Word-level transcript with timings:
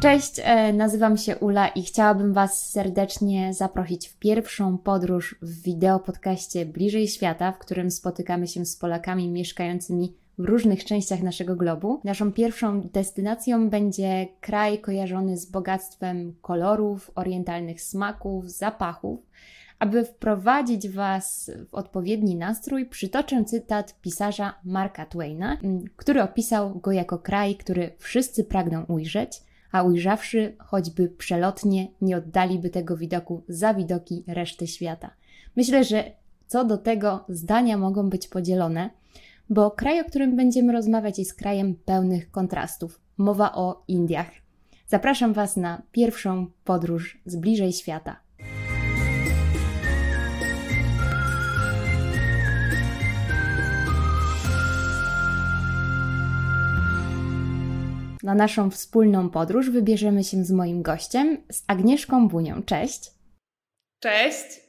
Cześć, 0.00 0.40
e, 0.44 0.72
nazywam 0.72 1.16
się 1.16 1.36
Ula 1.36 1.68
i 1.68 1.82
chciałabym 1.82 2.32
Was 2.32 2.70
serdecznie 2.70 3.54
zaprosić 3.54 4.08
w 4.08 4.16
pierwszą 4.16 4.78
podróż 4.78 5.36
w 5.42 5.62
wideo 5.62 5.98
podcaście 5.98 6.66
Bliżej 6.66 7.08
Świata, 7.08 7.52
w 7.52 7.58
którym 7.58 7.90
spotykamy 7.90 8.46
się 8.46 8.66
z 8.66 8.76
Polakami 8.76 9.28
mieszkającymi 9.28 10.14
w 10.38 10.44
różnych 10.44 10.84
częściach 10.84 11.22
naszego 11.22 11.56
globu. 11.56 12.00
Naszą 12.04 12.32
pierwszą 12.32 12.80
destynacją 12.80 13.70
będzie 13.70 14.28
kraj 14.40 14.78
kojarzony 14.78 15.36
z 15.36 15.46
bogactwem 15.46 16.34
kolorów, 16.42 17.10
orientalnych 17.14 17.82
smaków, 17.82 18.50
zapachów. 18.50 19.20
Aby 19.78 20.04
wprowadzić 20.04 20.88
Was 20.88 21.50
w 21.70 21.74
odpowiedni 21.74 22.36
nastrój, 22.36 22.86
przytoczę 22.86 23.44
cytat 23.44 24.00
pisarza 24.00 24.54
Marka 24.64 25.06
Twaina, 25.06 25.58
który 25.96 26.22
opisał 26.22 26.78
go 26.78 26.92
jako 26.92 27.18
kraj, 27.18 27.56
który 27.56 27.90
wszyscy 27.98 28.44
pragną 28.44 28.84
ujrzeć, 28.84 29.42
a 29.72 29.82
ujrzawszy 29.82 30.56
choćby 30.58 31.08
przelotnie, 31.08 31.88
nie 32.00 32.16
oddaliby 32.16 32.70
tego 32.70 32.96
widoku 32.96 33.42
za 33.48 33.74
widoki 33.74 34.24
reszty 34.26 34.66
świata. 34.66 35.10
Myślę, 35.56 35.84
że 35.84 36.04
co 36.46 36.64
do 36.64 36.78
tego 36.78 37.24
zdania 37.28 37.78
mogą 37.78 38.10
być 38.10 38.28
podzielone, 38.28 38.90
bo 39.50 39.70
kraj, 39.70 40.00
o 40.00 40.04
którym 40.04 40.36
będziemy 40.36 40.72
rozmawiać, 40.72 41.18
jest 41.18 41.34
krajem 41.34 41.74
pełnych 41.74 42.30
kontrastów. 42.30 43.00
Mowa 43.18 43.54
o 43.54 43.82
Indiach. 43.88 44.30
Zapraszam 44.86 45.32
Was 45.32 45.56
na 45.56 45.82
pierwszą 45.92 46.46
podróż 46.64 47.20
z 47.26 47.36
bliżej 47.36 47.72
świata. 47.72 48.16
Na 58.22 58.34
naszą 58.34 58.70
wspólną 58.70 59.30
podróż 59.30 59.70
wybierzemy 59.70 60.24
się 60.24 60.44
z 60.44 60.50
moim 60.50 60.82
gościem, 60.82 61.38
z 61.52 61.64
Agnieszką 61.66 62.28
Bunią. 62.28 62.62
Cześć. 62.62 63.10
Cześć. 64.00 64.60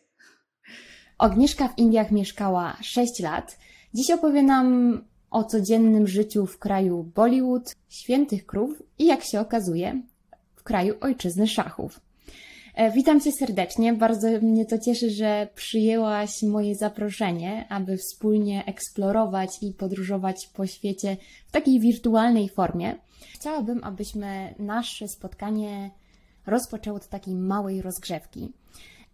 Agnieszka 1.17 1.67
w 1.67 1.77
Indiach 1.77 2.11
mieszkała 2.11 2.77
6 2.81 3.19
lat. 3.19 3.57
Dziś 3.93 4.11
opowie 4.11 4.43
nam 4.43 4.97
o 5.31 5.43
codziennym 5.43 6.07
życiu 6.07 6.45
w 6.45 6.59
kraju 6.59 7.03
Bollywood, 7.03 7.75
świętych 7.89 8.45
krów 8.45 8.83
i 8.99 9.05
jak 9.05 9.23
się 9.23 9.39
okazuje, 9.39 10.01
w 10.55 10.63
kraju 10.63 10.95
ojczyzny 11.01 11.47
szachów. 11.47 11.99
E, 12.75 12.91
witam 12.91 13.21
Cię 13.21 13.31
serdecznie. 13.31 13.93
Bardzo 13.93 14.27
mnie 14.41 14.65
to 14.65 14.79
cieszy, 14.79 15.09
że 15.09 15.47
przyjęłaś 15.55 16.43
moje 16.43 16.75
zaproszenie, 16.75 17.65
aby 17.69 17.97
wspólnie 17.97 18.65
eksplorować 18.65 19.49
i 19.61 19.73
podróżować 19.73 20.47
po 20.47 20.67
świecie 20.67 21.17
w 21.47 21.51
takiej 21.51 21.79
wirtualnej 21.79 22.49
formie. 22.49 22.95
Chciałabym, 23.33 23.83
abyśmy 23.83 24.55
nasze 24.59 25.07
spotkanie 25.07 25.91
rozpoczęło 26.45 26.97
od 26.97 27.07
takiej 27.07 27.35
małej 27.35 27.81
rozgrzewki. 27.81 28.51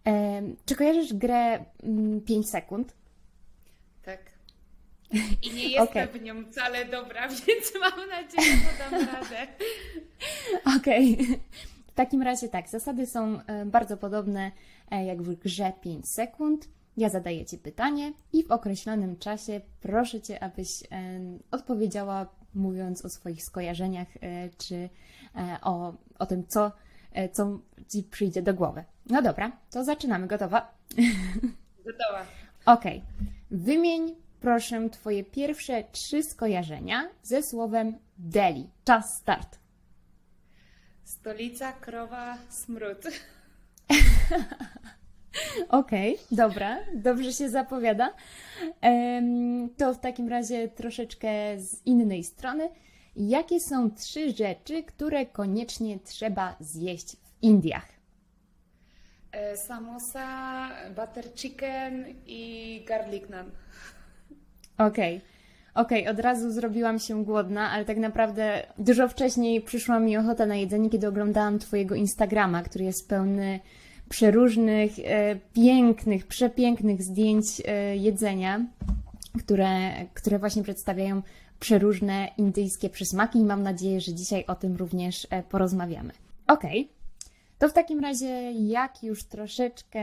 E, 0.06 0.42
czy 0.66 0.74
kojarzysz 0.74 1.14
grę 1.14 1.64
5 1.80 2.30
mm, 2.30 2.44
sekund? 2.44 2.92
Tak. 4.04 4.20
I 5.46 5.54
nie 5.54 5.68
jestem 5.68 5.88
okay. 5.88 6.06
w 6.06 6.22
nią 6.22 6.44
wcale 6.44 6.84
dobra, 6.84 7.28
więc 7.46 7.72
mam 7.80 8.08
nadzieję, 8.08 8.56
że 8.56 8.90
dam 8.90 9.06
radę. 9.08 9.46
Okej. 10.78 11.14
Okay. 11.14 11.38
W 11.98 12.00
takim 12.00 12.22
razie 12.22 12.48
tak, 12.48 12.68
zasady 12.68 13.06
są 13.06 13.40
e, 13.46 13.66
bardzo 13.66 13.96
podobne 13.96 14.52
e, 14.90 15.04
jak 15.04 15.22
w 15.22 15.34
grze 15.34 15.72
5 15.80 16.08
sekund. 16.08 16.68
Ja 16.96 17.08
zadaję 17.08 17.46
Ci 17.46 17.58
pytanie 17.58 18.12
i 18.32 18.44
w 18.44 18.50
określonym 18.50 19.18
czasie 19.18 19.60
proszę 19.80 20.20
Cię, 20.20 20.42
abyś 20.42 20.82
odpowiedziała 21.50 22.26
mówiąc 22.54 23.04
o 23.04 23.08
swoich 23.08 23.44
skojarzeniach, 23.44 24.08
e, 24.20 24.48
czy 24.58 24.74
e, 24.74 24.88
o, 25.62 25.94
o 26.18 26.26
tym, 26.26 26.46
co, 26.46 26.72
e, 27.12 27.28
co 27.28 27.58
Ci 27.88 28.02
przyjdzie 28.02 28.42
do 28.42 28.54
głowy. 28.54 28.84
No 29.06 29.22
dobra, 29.22 29.52
to 29.70 29.84
zaczynamy. 29.84 30.26
Gotowa? 30.26 30.74
Gotowa. 31.84 32.26
Okej. 32.76 32.98
Okay. 32.98 33.28
Wymień 33.50 34.14
proszę 34.40 34.90
Twoje 34.90 35.24
pierwsze 35.24 35.84
trzy 35.92 36.22
skojarzenia 36.22 37.08
ze 37.22 37.42
słowem 37.42 37.98
Delhi. 38.18 38.70
Czas 38.84 39.16
start. 39.16 39.57
Stolica, 41.20 41.72
krowa, 41.72 42.38
smród. 42.48 43.04
Okej, 45.68 46.14
okay, 46.14 46.36
dobra, 46.36 46.78
dobrze 46.94 47.32
się 47.32 47.50
zapowiada. 47.50 48.14
To 49.76 49.94
w 49.94 49.98
takim 49.98 50.28
razie 50.28 50.68
troszeczkę 50.68 51.28
z 51.58 51.86
innej 51.86 52.24
strony. 52.24 52.68
Jakie 53.16 53.60
są 53.60 53.90
trzy 53.90 54.32
rzeczy, 54.32 54.82
które 54.82 55.26
koniecznie 55.26 55.98
trzeba 55.98 56.56
zjeść 56.60 57.16
w 57.16 57.42
Indiach? 57.42 57.88
E, 59.32 59.56
samosa, 59.56 60.68
butter 60.88 61.34
chicken 61.34 62.04
i 62.26 62.84
garlic 62.88 63.28
naan. 63.28 63.50
Okej. 64.78 65.16
Okay. 65.16 65.37
Okej, 65.78 66.02
okay, 66.02 66.12
od 66.12 66.20
razu 66.20 66.50
zrobiłam 66.50 66.98
się 66.98 67.24
głodna, 67.24 67.70
ale 67.70 67.84
tak 67.84 67.96
naprawdę 67.96 68.62
dużo 68.78 69.08
wcześniej 69.08 69.60
przyszła 69.60 70.00
mi 70.00 70.16
ochota 70.16 70.46
na 70.46 70.56
jedzenie, 70.56 70.90
kiedy 70.90 71.08
oglądałam 71.08 71.58
Twojego 71.58 71.94
Instagrama, 71.94 72.62
który 72.62 72.84
jest 72.84 73.08
pełny 73.08 73.60
przeróżnych, 74.08 74.92
e, 75.04 75.36
pięknych, 75.54 76.26
przepięknych 76.26 77.02
zdjęć 77.02 77.44
e, 77.64 77.96
jedzenia, 77.96 78.66
które, 79.38 79.92
które 80.14 80.38
właśnie 80.38 80.62
przedstawiają 80.62 81.22
przeróżne 81.60 82.28
indyjskie 82.38 82.90
przysmaki 82.90 83.38
i 83.38 83.44
mam 83.44 83.62
nadzieję, 83.62 84.00
że 84.00 84.14
dzisiaj 84.14 84.44
o 84.46 84.54
tym 84.54 84.76
również 84.76 85.26
e, 85.30 85.42
porozmawiamy. 85.42 86.12
Ok, 86.46 86.62
to 87.58 87.68
w 87.68 87.72
takim 87.72 88.00
razie, 88.00 88.52
jak 88.52 89.02
już 89.02 89.24
troszeczkę 89.24 90.00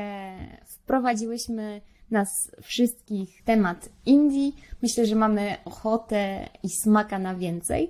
wprowadziłyśmy 0.65 1.81
nas 2.11 2.51
wszystkich 2.61 3.43
temat 3.43 3.89
Indii, 4.05 4.55
myślę, 4.81 5.05
że 5.05 5.15
mamy 5.15 5.57
ochotę 5.65 6.49
i 6.63 6.69
smaka 6.69 7.19
na 7.19 7.35
więcej. 7.35 7.89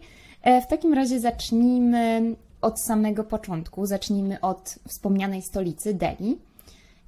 W 0.63 0.67
takim 0.67 0.93
razie 0.93 1.19
zacznijmy 1.19 2.35
od 2.61 2.81
samego 2.81 3.23
początku. 3.23 3.85
Zacznijmy 3.85 4.41
od 4.41 4.75
wspomnianej 4.87 5.41
stolicy 5.41 5.93
Delhi. 5.93 6.37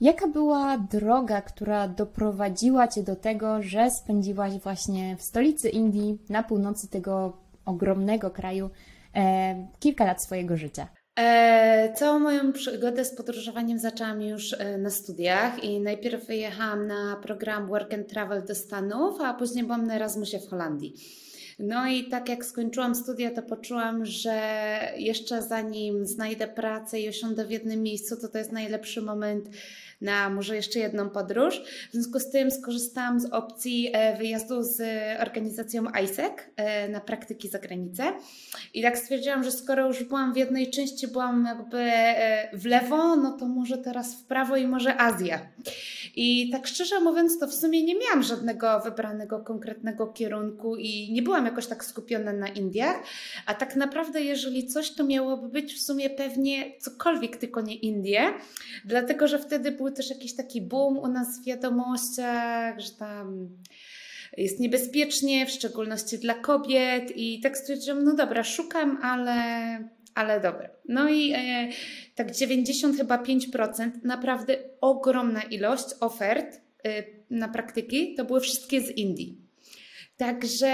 Jaka 0.01 0.27
była 0.27 0.77
droga, 0.77 1.41
która 1.41 1.87
doprowadziła 1.87 2.87
Cię 2.87 3.03
do 3.03 3.15
tego, 3.15 3.61
że 3.61 3.91
spędziłaś 3.91 4.53
właśnie 4.53 5.15
w 5.15 5.21
stolicy 5.21 5.69
Indii, 5.69 6.17
na 6.29 6.43
północy 6.43 6.87
tego 6.87 7.37
ogromnego 7.65 8.29
kraju, 8.29 8.69
e, 9.15 9.67
kilka 9.79 10.05
lat 10.05 10.23
swojego 10.23 10.57
życia? 10.57 10.87
E, 11.17 11.93
całą 11.95 12.19
moją 12.19 12.53
przygodę 12.53 13.05
z 13.05 13.15
podróżowaniem 13.15 13.79
zaczęłam 13.79 14.21
już 14.21 14.53
e, 14.53 14.77
na 14.77 14.89
studiach 14.89 15.63
i 15.63 15.79
najpierw 15.79 16.27
wyjechałam 16.27 16.87
na 16.87 17.15
program 17.23 17.67
Work 17.67 17.93
and 17.93 18.07
Travel 18.07 18.45
do 18.45 18.55
Stanów, 18.55 19.21
a 19.21 19.33
później 19.33 19.63
byłam 19.63 19.87
na 19.87 19.95
Erasmusie 19.95 20.39
w 20.39 20.49
Holandii. 20.49 20.93
No 21.59 21.87
i 21.87 22.03
tak 22.09 22.29
jak 22.29 22.45
skończyłam 22.45 22.95
studia, 22.95 23.31
to 23.31 23.41
poczułam, 23.41 24.05
że 24.05 24.39
jeszcze 24.97 25.41
zanim 25.41 26.05
znajdę 26.05 26.47
pracę 26.47 26.99
i 26.99 27.09
osiądę 27.09 27.45
w 27.45 27.51
jednym 27.51 27.83
miejscu, 27.83 28.17
to 28.21 28.27
to 28.27 28.37
jest 28.37 28.51
najlepszy 28.51 29.01
moment 29.01 29.49
na 30.01 30.29
może 30.29 30.55
jeszcze 30.55 30.79
jedną 30.79 31.09
podróż. 31.09 31.61
W 31.89 31.93
związku 31.93 32.19
z 32.19 32.29
tym 32.29 32.51
skorzystałam 32.51 33.19
z 33.19 33.25
opcji 33.25 33.89
e, 33.93 34.17
wyjazdu 34.17 34.63
z 34.63 34.81
organizacją 35.21 35.83
ISEC 36.03 36.33
e, 36.55 36.89
na 36.89 36.99
praktyki 36.99 37.49
za 37.49 37.59
granicę. 37.59 38.03
I 38.73 38.81
tak 38.81 38.97
stwierdziłam, 38.97 39.43
że 39.43 39.51
skoro 39.51 39.87
już 39.87 40.03
byłam 40.03 40.33
w 40.33 40.37
jednej 40.37 40.69
części, 40.69 41.07
byłam 41.07 41.45
jakby 41.45 41.77
e, 41.77 42.49
w 42.57 42.65
lewo, 42.65 43.15
no 43.15 43.31
to 43.31 43.47
może 43.47 43.77
teraz 43.77 44.15
w 44.15 44.23
prawo 44.23 44.57
i 44.57 44.67
może 44.67 45.01
Azja. 45.01 45.39
I 46.15 46.49
tak 46.51 46.67
szczerze 46.67 46.99
mówiąc, 46.99 47.39
to 47.39 47.47
w 47.47 47.53
sumie 47.53 47.83
nie 47.83 47.95
miałam 47.95 48.23
żadnego 48.23 48.79
wybranego 48.79 49.39
konkretnego 49.39 50.07
kierunku 50.07 50.75
i 50.75 51.13
nie 51.13 51.21
byłam 51.21 51.45
jakoś 51.45 51.67
tak 51.67 51.85
skupiona 51.85 52.33
na 52.33 52.47
Indiach, 52.47 53.03
a 53.45 53.53
tak 53.53 53.75
naprawdę 53.75 54.21
jeżeli 54.21 54.67
coś, 54.67 54.91
to 54.91 55.03
miałoby 55.03 55.49
być 55.49 55.73
w 55.73 55.81
sumie 55.81 56.09
pewnie 56.09 56.79
cokolwiek, 56.79 57.37
tylko 57.37 57.61
nie 57.61 57.75
Indie, 57.75 58.33
dlatego, 58.85 59.27
że 59.27 59.39
wtedy 59.39 59.71
był 59.87 59.95
też 59.95 60.09
jakiś 60.09 60.35
taki 60.35 60.61
boom 60.61 60.97
u 60.97 61.07
nas 61.07 61.41
w 61.41 61.45
wiadomościach, 61.45 62.79
że 62.79 62.91
tam 62.91 63.49
jest 64.37 64.59
niebezpiecznie, 64.59 65.45
w 65.45 65.51
szczególności 65.51 66.19
dla 66.19 66.33
kobiet 66.33 67.11
i 67.15 67.39
tak 67.41 67.57
stwierdziłam, 67.57 68.03
no 68.03 68.15
dobra, 68.15 68.43
szukam, 68.43 68.99
ale, 69.01 69.39
ale 70.15 70.41
dobra. 70.41 70.69
No 70.87 71.09
i 71.09 71.33
e, 71.35 71.69
tak 72.15 72.31
90 72.31 72.97
chyba 72.97 73.23
5%, 73.23 73.91
naprawdę 74.03 74.57
ogromna 74.81 75.41
ilość 75.41 75.85
ofert 75.99 76.61
e, 76.85 77.03
na 77.29 77.47
praktyki, 77.47 78.15
to 78.15 78.25
były 78.25 78.39
wszystkie 78.41 78.81
z 78.81 78.89
Indii. 78.89 79.37
Także 80.17 80.67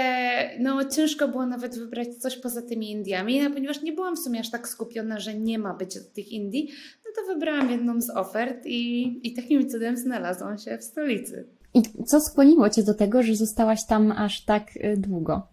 no, 0.58 0.84
ciężko 0.84 1.28
było 1.28 1.46
nawet 1.46 1.78
wybrać 1.78 2.08
coś 2.08 2.36
poza 2.36 2.62
tymi 2.62 2.90
Indiami, 2.90 3.42
no, 3.42 3.50
ponieważ 3.50 3.82
nie 3.82 3.92
byłam 3.92 4.16
w 4.16 4.18
sumie 4.18 4.40
aż 4.40 4.50
tak 4.50 4.68
skupiona, 4.68 5.20
że 5.20 5.34
nie 5.34 5.58
ma 5.58 5.74
być 5.74 5.98
tych 6.14 6.28
Indii, 6.28 6.70
to 7.16 7.34
wybrałam 7.34 7.70
jedną 7.70 8.00
z 8.00 8.10
ofert 8.10 8.66
i, 8.66 9.20
i 9.28 9.34
takim 9.34 9.70
cudem 9.70 9.96
znalazłam 9.96 10.58
się 10.58 10.78
w 10.78 10.84
stolicy. 10.84 11.48
I 11.74 11.82
co 12.04 12.20
skłoniło 12.20 12.70
Cię 12.70 12.82
do 12.82 12.94
tego, 12.94 13.22
że 13.22 13.34
zostałaś 13.34 13.86
tam 13.86 14.12
aż 14.12 14.44
tak 14.44 14.76
y, 14.76 14.96
długo? 14.96 15.48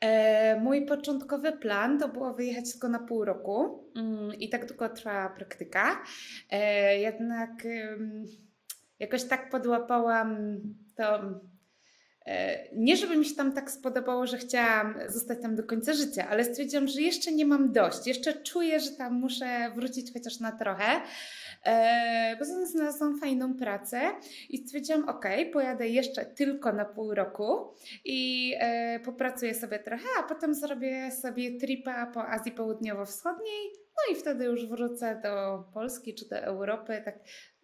E, 0.00 0.60
mój 0.60 0.86
początkowy 0.86 1.52
plan 1.52 1.98
to 1.98 2.08
było 2.08 2.34
wyjechać 2.34 2.72
tylko 2.72 2.88
na 2.88 2.98
pół 2.98 3.24
roku 3.24 3.84
mm, 3.96 4.34
i 4.34 4.48
tak 4.48 4.66
długo 4.66 4.88
trwała 4.88 5.28
praktyka. 5.28 6.02
E, 6.50 6.98
jednak 6.98 7.50
jakoś 8.98 9.24
tak 9.24 9.50
podłapałam 9.50 10.58
to 10.96 11.20
nie, 12.72 12.96
żeby 12.96 13.16
mi 13.16 13.24
się 13.24 13.34
tam 13.34 13.52
tak 13.52 13.70
spodobało, 13.70 14.26
że 14.26 14.38
chciałam 14.38 14.94
zostać 15.08 15.42
tam 15.42 15.56
do 15.56 15.62
końca 15.62 15.92
życia, 15.92 16.28
ale 16.28 16.44
stwierdziłam, 16.44 16.88
że 16.88 17.00
jeszcze 17.00 17.32
nie 17.32 17.46
mam 17.46 17.72
dość. 17.72 18.06
Jeszcze 18.06 18.32
czuję, 18.32 18.80
że 18.80 18.90
tam 18.90 19.12
muszę 19.14 19.70
wrócić 19.74 20.12
chociaż 20.12 20.40
na 20.40 20.52
trochę. 20.52 21.00
E, 21.64 22.36
bo 22.38 22.44
znalazłam 22.44 23.20
fajną 23.20 23.54
pracę 23.54 24.00
i 24.48 24.58
stwierdziłam, 24.58 25.08
ok, 25.08 25.24
pojadę 25.52 25.88
jeszcze 25.88 26.26
tylko 26.26 26.72
na 26.72 26.84
pół 26.84 27.14
roku 27.14 27.74
i 28.04 28.54
e, 28.58 29.00
popracuję 29.00 29.54
sobie 29.54 29.78
trochę, 29.78 30.04
a 30.18 30.22
potem 30.22 30.54
zrobię 30.54 31.10
sobie 31.12 31.58
tripa 31.58 32.06
po 32.06 32.28
Azji 32.28 32.52
Południowo-Wschodniej, 32.52 33.72
no 33.74 34.14
i 34.14 34.20
wtedy 34.20 34.44
już 34.44 34.66
wrócę 34.66 35.20
do 35.22 35.64
Polski 35.74 36.14
czy 36.14 36.28
do 36.28 36.36
Europy, 36.36 37.02
tak 37.04 37.18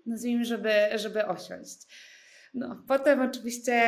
nazwijmy, 0.07 0.45
żeby, 0.45 0.73
żeby 0.95 1.27
osiąść. 1.27 1.87
No, 2.55 2.83
potem 2.89 3.21
oczywiście 3.21 3.83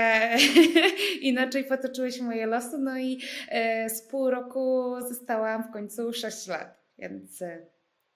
inaczej 1.22 1.64
potoczyły 1.64 2.12
się 2.12 2.24
moje 2.24 2.46
losy, 2.46 2.78
no 2.78 2.98
i 2.98 3.20
e, 3.48 3.90
z 3.90 4.02
pół 4.02 4.30
roku 4.30 4.94
zostałam 5.08 5.64
w 5.64 5.70
końcu 5.70 6.12
6 6.12 6.46
lat, 6.46 6.82
więc 6.98 7.42
e, 7.42 7.66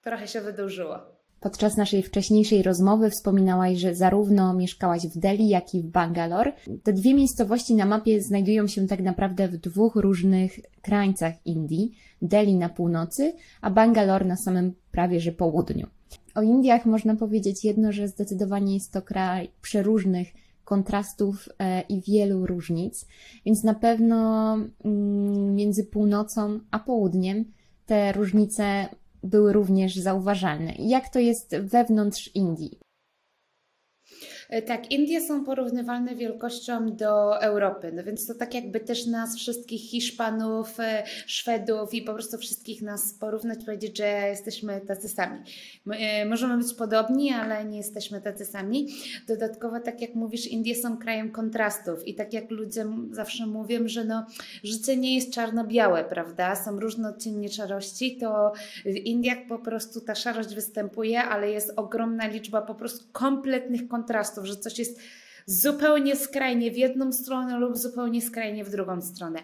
trochę 0.01 0.27
się 0.27 0.41
wydłużyło. 0.41 0.99
Podczas 1.39 1.77
naszej 1.77 2.03
wcześniejszej 2.03 2.63
rozmowy 2.63 3.09
wspominałaś, 3.09 3.77
że 3.77 3.95
zarówno 3.95 4.53
mieszkałaś 4.53 5.07
w 5.07 5.17
Delhi, 5.17 5.49
jak 5.49 5.75
i 5.75 5.81
w 5.81 5.85
Bangalore. 5.85 6.53
Te 6.83 6.93
dwie 6.93 7.13
miejscowości 7.13 7.75
na 7.75 7.85
mapie 7.85 8.21
znajdują 8.21 8.67
się 8.67 8.87
tak 8.87 8.99
naprawdę 8.99 9.47
w 9.47 9.57
dwóch 9.57 9.95
różnych 9.95 10.59
krańcach 10.81 11.33
Indii. 11.45 11.91
Delhi 12.21 12.55
na 12.55 12.69
północy, 12.69 13.33
a 13.61 13.69
Bangalore 13.69 14.25
na 14.25 14.35
samym 14.35 14.73
prawie 14.91 15.19
że 15.19 15.31
południu. 15.31 15.87
O 16.35 16.41
Indiach 16.41 16.85
można 16.85 17.15
powiedzieć 17.15 17.65
jedno, 17.65 17.91
że 17.91 18.07
zdecydowanie 18.07 18.73
jest 18.73 18.91
to 18.91 19.01
kraj 19.01 19.49
przeróżnych 19.61 20.27
kontrastów 20.63 21.49
e, 21.59 21.81
i 21.81 22.01
wielu 22.01 22.45
różnic, 22.45 23.05
więc 23.45 23.63
na 23.63 23.73
pewno 23.73 24.53
mm, 24.53 25.55
między 25.55 25.83
północą 25.83 26.59
a 26.71 26.79
południem 26.79 27.45
te 27.85 28.11
różnice 28.11 28.85
były 29.23 29.53
również 29.53 29.95
zauważalne. 29.95 30.73
Jak 30.79 31.09
to 31.09 31.19
jest 31.19 31.55
wewnątrz 31.57 32.35
Indii? 32.35 32.77
E, 34.51 34.61
tak, 34.61 34.91
Indie 34.91 35.21
są 35.21 35.43
porównywalne 35.43 36.15
wielkością 36.15 36.95
do 36.95 37.41
Europy, 37.41 37.91
no 37.95 38.03
więc 38.03 38.27
to 38.27 38.35
tak 38.35 38.53
jakby 38.53 38.79
też 38.79 39.05
nas 39.05 39.37
wszystkich 39.37 39.81
Hiszpanów, 39.81 40.79
e, 40.79 41.03
Szwedów 41.25 41.93
i 41.93 42.01
po 42.01 42.13
prostu 42.13 42.37
wszystkich 42.37 42.81
nas 42.81 43.13
porównać, 43.13 43.65
powiedzieć, 43.65 43.97
że 43.97 44.05
jesteśmy 44.05 44.81
tacy 44.81 45.09
sami. 45.09 45.39
E, 45.91 46.25
możemy 46.25 46.57
być 46.57 46.73
podobni, 46.73 47.33
ale 47.33 47.65
nie 47.65 47.77
jesteśmy 47.77 48.21
tacy 48.21 48.45
sami. 48.45 48.87
Dodatkowo, 49.27 49.79
tak 49.79 50.01
jak 50.01 50.15
mówisz, 50.15 50.47
Indie 50.47 50.75
są 50.75 50.97
krajem 50.97 51.31
kontrastów 51.31 52.07
i 52.07 52.15
tak 52.15 52.33
jak 52.33 52.51
ludzie 52.51 52.85
zawsze 53.11 53.47
mówią, 53.47 53.79
że 53.85 54.05
no, 54.05 54.25
życie 54.63 54.97
nie 54.97 55.15
jest 55.15 55.33
czarno-białe, 55.33 56.03
prawda? 56.03 56.55
Są 56.55 56.79
różne 56.79 57.09
odcienie 57.09 57.49
szarości, 57.49 58.17
to 58.17 58.53
w 58.85 58.95
Indiach 58.95 59.37
po 59.47 59.59
prostu 59.59 60.01
ta 60.01 60.15
szarość 60.15 60.55
występuje, 60.55 61.23
ale 61.23 61.51
jest 61.51 61.73
ogromna 61.75 62.27
liczba 62.27 62.61
po 62.61 62.75
prostu 62.75 63.05
kompletnych 63.11 63.87
kontrastów 63.87 64.40
że 64.45 64.55
coś 64.55 64.79
jest 64.79 64.99
zupełnie 65.45 66.15
skrajnie 66.15 66.71
w 66.71 66.77
jedną 66.77 67.11
stronę 67.11 67.59
lub 67.59 67.77
zupełnie 67.77 68.21
skrajnie 68.21 68.63
w 68.63 68.69
drugą 68.69 69.01
stronę. 69.01 69.39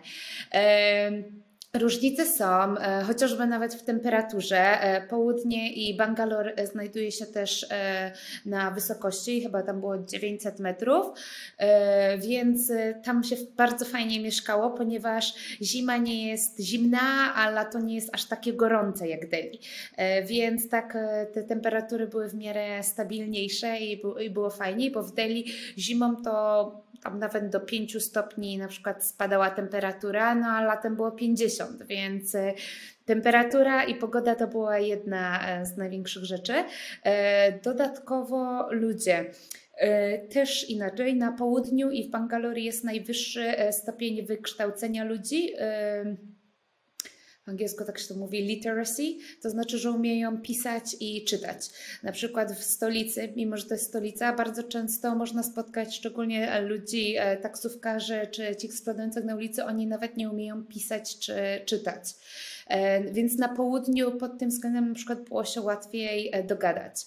Różnice 1.73 2.25
są, 2.25 2.77
e, 2.77 3.03
chociażby 3.03 3.47
nawet 3.47 3.75
w 3.75 3.83
temperaturze. 3.83 4.81
E, 4.81 5.07
południe 5.07 5.73
i 5.73 5.97
Bangalore 5.97 6.53
e, 6.55 6.67
znajduje 6.67 7.11
się 7.11 7.25
też 7.25 7.65
na 8.45 8.71
wysokości, 8.71 9.41
chyba 9.41 9.63
tam 9.63 9.79
było 9.79 9.97
900 9.97 10.59
metrów, 10.59 11.05
więc 12.19 12.71
tam 13.03 13.23
się 13.23 13.35
bardzo 13.57 13.85
fajnie 13.85 14.19
mieszkało, 14.19 14.69
ponieważ 14.69 15.33
zima 15.61 15.97
nie 15.97 16.27
jest 16.27 16.59
zimna, 16.59 17.33
a 17.35 17.49
lato 17.49 17.79
nie 17.79 17.95
jest 17.95 18.09
aż 18.13 18.25
takie 18.25 18.53
gorące 18.53 19.07
jak 19.07 19.29
Delhi. 19.29 19.59
Więc 20.25 20.69
tak 20.69 20.97
te 21.33 21.43
temperatury 21.43 22.07
były 22.07 22.29
w 22.29 22.35
miarę 22.35 22.83
stabilniejsze 22.83 23.77
i 23.79 24.29
było 24.29 24.49
fajniej, 24.49 24.91
bo 24.91 25.03
w 25.03 25.13
Delhi 25.13 25.45
zimą 25.77 26.15
to 26.23 26.86
tam 27.07 27.19
nawet 27.19 27.49
do 27.49 27.59
5 27.59 28.03
stopni 28.03 28.57
na 28.57 28.67
przykład 28.67 29.05
spadała 29.05 29.49
temperatura, 29.49 30.35
no 30.35 30.47
a 30.47 30.61
latem 30.61 30.95
było 30.95 31.11
50, 31.11 31.83
więc 31.83 32.35
e, 32.35 32.53
temperatura 33.05 33.83
i 33.83 33.95
pogoda 33.95 34.35
to 34.35 34.47
była 34.47 34.79
jedna 34.79 35.47
e, 35.47 35.65
z 35.65 35.77
największych 35.77 36.23
rzeczy. 36.23 36.53
E, 37.03 37.59
dodatkowo 37.59 38.67
ludzie. 38.71 39.25
Też 40.29 40.69
inaczej, 40.69 41.15
na 41.15 41.31
południu 41.31 41.91
i 41.91 42.03
w 42.03 42.09
Bangalore 42.09 42.59
jest 42.59 42.83
najwyższy 42.83 43.55
stopień 43.71 44.25
wykształcenia 44.25 45.03
ludzi 45.03 45.53
w 47.47 47.49
angielsku 47.49 47.85
tak 47.85 47.99
się 47.99 48.07
to 48.07 48.15
mówi 48.15 48.41
literacy, 48.41 49.03
to 49.41 49.49
znaczy, 49.49 49.77
że 49.77 49.91
umieją 49.91 50.41
pisać 50.41 50.95
i 50.99 51.25
czytać. 51.25 51.69
Na 52.03 52.11
przykład 52.11 52.51
w 52.51 52.63
stolicy, 52.63 53.33
mimo 53.35 53.57
że 53.57 53.65
to 53.65 53.73
jest 53.73 53.87
stolica, 53.87 54.33
bardzo 54.33 54.63
często 54.63 55.15
można 55.15 55.43
spotkać 55.43 55.95
szczególnie 55.95 56.61
ludzi, 56.61 57.15
e, 57.17 57.37
taksówkarzy 57.37 58.27
czy 58.31 58.55
ci 58.55 58.71
sprzedających 58.71 59.25
na 59.25 59.35
ulicy, 59.35 59.65
oni 59.65 59.87
nawet 59.87 60.17
nie 60.17 60.29
umieją 60.29 60.63
pisać 60.63 61.19
czy 61.19 61.35
czytać. 61.65 62.03
E, 62.67 63.03
więc 63.03 63.37
na 63.37 63.49
południu 63.49 64.11
pod 64.11 64.39
tym 64.39 64.49
względem 64.49 64.89
na 64.89 64.95
przykład 64.95 65.21
było 65.21 65.45
się 65.45 65.61
łatwiej 65.61 66.29
e, 66.33 66.43
dogadać. 66.43 67.05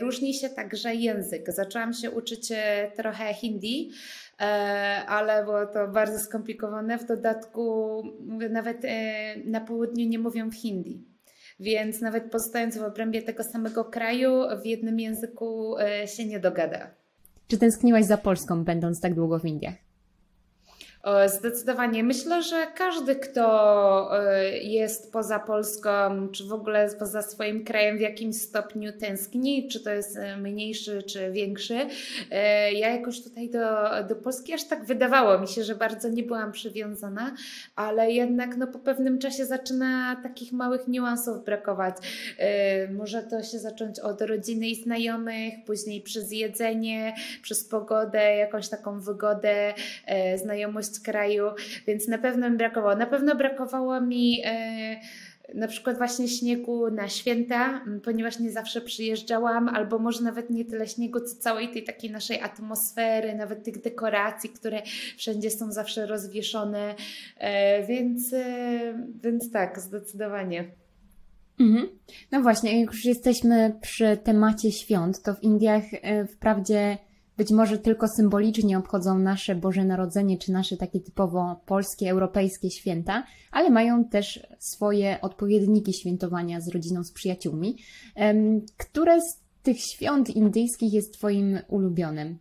Różni 0.00 0.34
się 0.34 0.48
także 0.48 0.94
język. 0.94 1.52
Zaczęłam 1.52 1.94
się 1.94 2.10
uczyć 2.10 2.52
trochę 2.96 3.34
hindi, 3.34 3.90
E, 3.90 4.25
ale 5.06 5.44
było 5.44 5.66
to 5.66 5.88
bardzo 5.88 6.18
skomplikowane. 6.18 6.98
W 6.98 7.06
dodatku 7.06 8.02
nawet 8.50 8.84
e, 8.84 9.36
na 9.44 9.60
południu 9.60 10.08
nie 10.08 10.18
mówią 10.18 10.50
w 10.50 10.54
hindi. 10.54 11.04
Więc 11.60 12.00
nawet 12.00 12.30
pozostając 12.30 12.78
w 12.78 12.82
obrębie 12.82 13.22
tego 13.22 13.44
samego 13.44 13.84
kraju, 13.84 14.30
w 14.62 14.66
jednym 14.66 15.00
języku 15.00 15.78
e, 15.78 16.08
się 16.08 16.26
nie 16.26 16.40
dogada. 16.40 16.90
Czy 17.48 17.58
tęskniłaś 17.58 18.04
za 18.04 18.16
Polską, 18.16 18.64
będąc 18.64 19.00
tak 19.00 19.14
długo 19.14 19.38
w 19.38 19.44
Indiach? 19.44 19.85
Zdecydowanie. 21.26 22.04
Myślę, 22.04 22.42
że 22.42 22.66
każdy, 22.74 23.16
kto 23.16 24.26
e, 24.28 24.58
jest 24.58 25.12
poza 25.12 25.38
Polską, 25.38 26.28
czy 26.32 26.44
w 26.44 26.52
ogóle 26.52 26.88
poza 26.98 27.22
swoim 27.22 27.64
krajem 27.64 27.98
w 27.98 28.00
jakimś 28.00 28.36
stopniu 28.36 28.92
tęskni, 28.92 29.68
czy 29.68 29.80
to 29.80 29.90
jest 29.90 30.16
e, 30.16 30.36
mniejszy, 30.36 31.02
czy 31.02 31.30
większy. 31.30 31.86
E, 32.30 32.72
ja 32.72 32.88
jakoś 32.88 33.22
tutaj 33.22 33.50
do, 33.50 33.60
do 34.08 34.16
Polski 34.16 34.52
aż 34.52 34.64
tak 34.64 34.84
wydawało 34.84 35.38
mi 35.38 35.48
się, 35.48 35.64
że 35.64 35.74
bardzo 35.74 36.08
nie 36.08 36.22
byłam 36.22 36.52
przywiązana, 36.52 37.34
ale 37.76 38.12
jednak 38.12 38.56
no, 38.56 38.66
po 38.66 38.78
pewnym 38.78 39.18
czasie 39.18 39.46
zaczyna 39.46 40.16
takich 40.22 40.52
małych 40.52 40.88
niuansów 40.88 41.44
brakować. 41.44 41.96
Może 42.90 43.22
to 43.22 43.42
się 43.42 43.58
zacząć 43.58 44.00
od 44.00 44.22
rodziny 44.22 44.68
i 44.68 44.74
znajomych, 44.74 45.54
później 45.66 46.00
przez 46.00 46.32
jedzenie, 46.32 47.14
przez 47.42 47.64
pogodę, 47.64 48.36
jakąś 48.36 48.68
taką 48.68 49.00
wygodę, 49.00 49.74
znajomość 50.36 50.95
kraju, 51.00 51.44
więc 51.86 52.08
na 52.08 52.18
pewno 52.18 52.50
mi 52.50 52.56
brakowało. 52.56 52.96
Na 52.96 53.06
pewno 53.06 53.36
brakowało 53.36 54.00
mi 54.00 54.42
e, 54.44 55.00
na 55.54 55.68
przykład 55.68 55.98
właśnie 55.98 56.28
śniegu 56.28 56.90
na 56.90 57.08
święta, 57.08 57.84
ponieważ 58.04 58.38
nie 58.38 58.50
zawsze 58.50 58.80
przyjeżdżałam, 58.80 59.68
albo 59.68 59.98
może 59.98 60.22
nawet 60.22 60.50
nie 60.50 60.64
tyle 60.64 60.86
śniegu, 60.88 61.20
co 61.20 61.36
całej 61.36 61.68
tej 61.68 61.84
takiej 61.84 62.10
naszej 62.10 62.40
atmosfery, 62.40 63.34
nawet 63.34 63.64
tych 63.64 63.80
dekoracji, 63.80 64.50
które 64.50 64.82
wszędzie 65.16 65.50
są 65.50 65.72
zawsze 65.72 66.06
rozwieszone, 66.06 66.94
e, 67.38 67.86
więc, 67.86 68.32
e, 68.32 69.08
więc 69.22 69.50
tak, 69.50 69.80
zdecydowanie. 69.80 70.64
Mhm. 71.60 71.88
No 72.32 72.42
właśnie, 72.42 72.80
jak 72.80 72.92
już 72.92 73.04
jesteśmy 73.04 73.78
przy 73.80 74.16
temacie 74.16 74.72
świąt, 74.72 75.22
to 75.22 75.34
w 75.34 75.42
Indiach 75.42 75.84
wprawdzie 76.28 76.98
być 77.36 77.50
może 77.50 77.78
tylko 77.78 78.08
symbolicznie 78.08 78.78
obchodzą 78.78 79.18
nasze 79.18 79.54
Boże 79.54 79.84
Narodzenie 79.84 80.38
czy 80.38 80.52
nasze 80.52 80.76
takie 80.76 81.00
typowo 81.00 81.60
polskie, 81.66 82.10
europejskie 82.10 82.70
święta, 82.70 83.26
ale 83.52 83.70
mają 83.70 84.04
też 84.04 84.46
swoje 84.58 85.20
odpowiedniki 85.20 85.92
świętowania 85.92 86.60
z 86.60 86.68
rodziną, 86.68 87.04
z 87.04 87.12
przyjaciółmi. 87.12 87.76
Które 88.76 89.20
z 89.20 89.40
tych 89.62 89.80
świąt 89.80 90.30
indyjskich 90.30 90.92
jest 90.92 91.14
Twoim 91.14 91.58
ulubionym? 91.68 92.38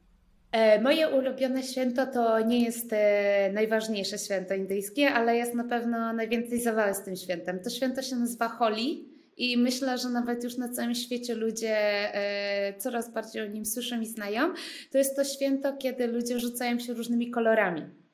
E, 0.52 0.82
moje 0.82 1.10
ulubione 1.10 1.64
święto 1.64 2.06
to 2.06 2.40
nie 2.40 2.64
jest 2.64 2.94
e, 2.94 3.52
najważniejsze 3.54 4.18
święto 4.18 4.54
indyjskie, 4.54 5.10
ale 5.10 5.36
jest 5.36 5.54
na 5.54 5.64
pewno 5.64 6.14
najwięcej 6.14 6.62
zabawy 6.62 6.94
z 6.94 7.04
tym 7.04 7.16
świętem. 7.16 7.60
To 7.60 7.70
święto 7.70 8.02
się 8.02 8.16
nazywa 8.16 8.48
Holi 8.48 9.15
i 9.38 9.58
myślę, 9.58 9.98
że 9.98 10.10
nawet 10.10 10.44
już 10.44 10.58
na 10.58 10.70
całym 10.70 10.96
świecie 10.96 11.36
ludzie 11.36 11.76
e, 12.16 12.74
coraz 12.78 13.14
bardziej 13.14 13.42
o 13.44 13.46
nim 13.46 13.66
słyszą 13.66 14.02
i 14.02 14.06
znają. 14.06 14.54
To 14.92 14.98
jest 14.98 15.16
to 15.16 15.24
święto, 15.24 15.78
kiedy 15.78 16.08
ludzie 16.08 16.40
rzucają 16.40 16.80
się 16.80 16.94
różnymi 16.94 17.32
kolorami. 17.32 18.05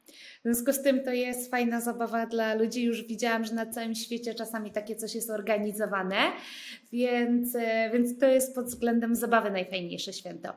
W 0.41 0.43
związku 0.43 0.73
z 0.73 0.81
tym 0.81 1.03
to 1.03 1.11
jest 1.11 1.51
fajna 1.51 1.81
zabawa 1.81 2.25
dla 2.25 2.53
ludzi. 2.53 2.83
Już 2.83 3.03
widziałam, 3.03 3.45
że 3.45 3.53
na 3.53 3.65
całym 3.65 3.95
świecie 3.95 4.33
czasami 4.33 4.71
takie 4.71 4.95
coś 4.95 5.15
jest 5.15 5.29
organizowane, 5.29 6.15
więc, 6.91 7.55
e, 7.55 7.89
więc 7.93 8.19
to 8.19 8.25
jest 8.25 8.55
pod 8.55 8.65
względem 8.65 9.15
zabawy 9.15 9.51
najfajniejsze 9.51 10.13
święto. 10.13 10.53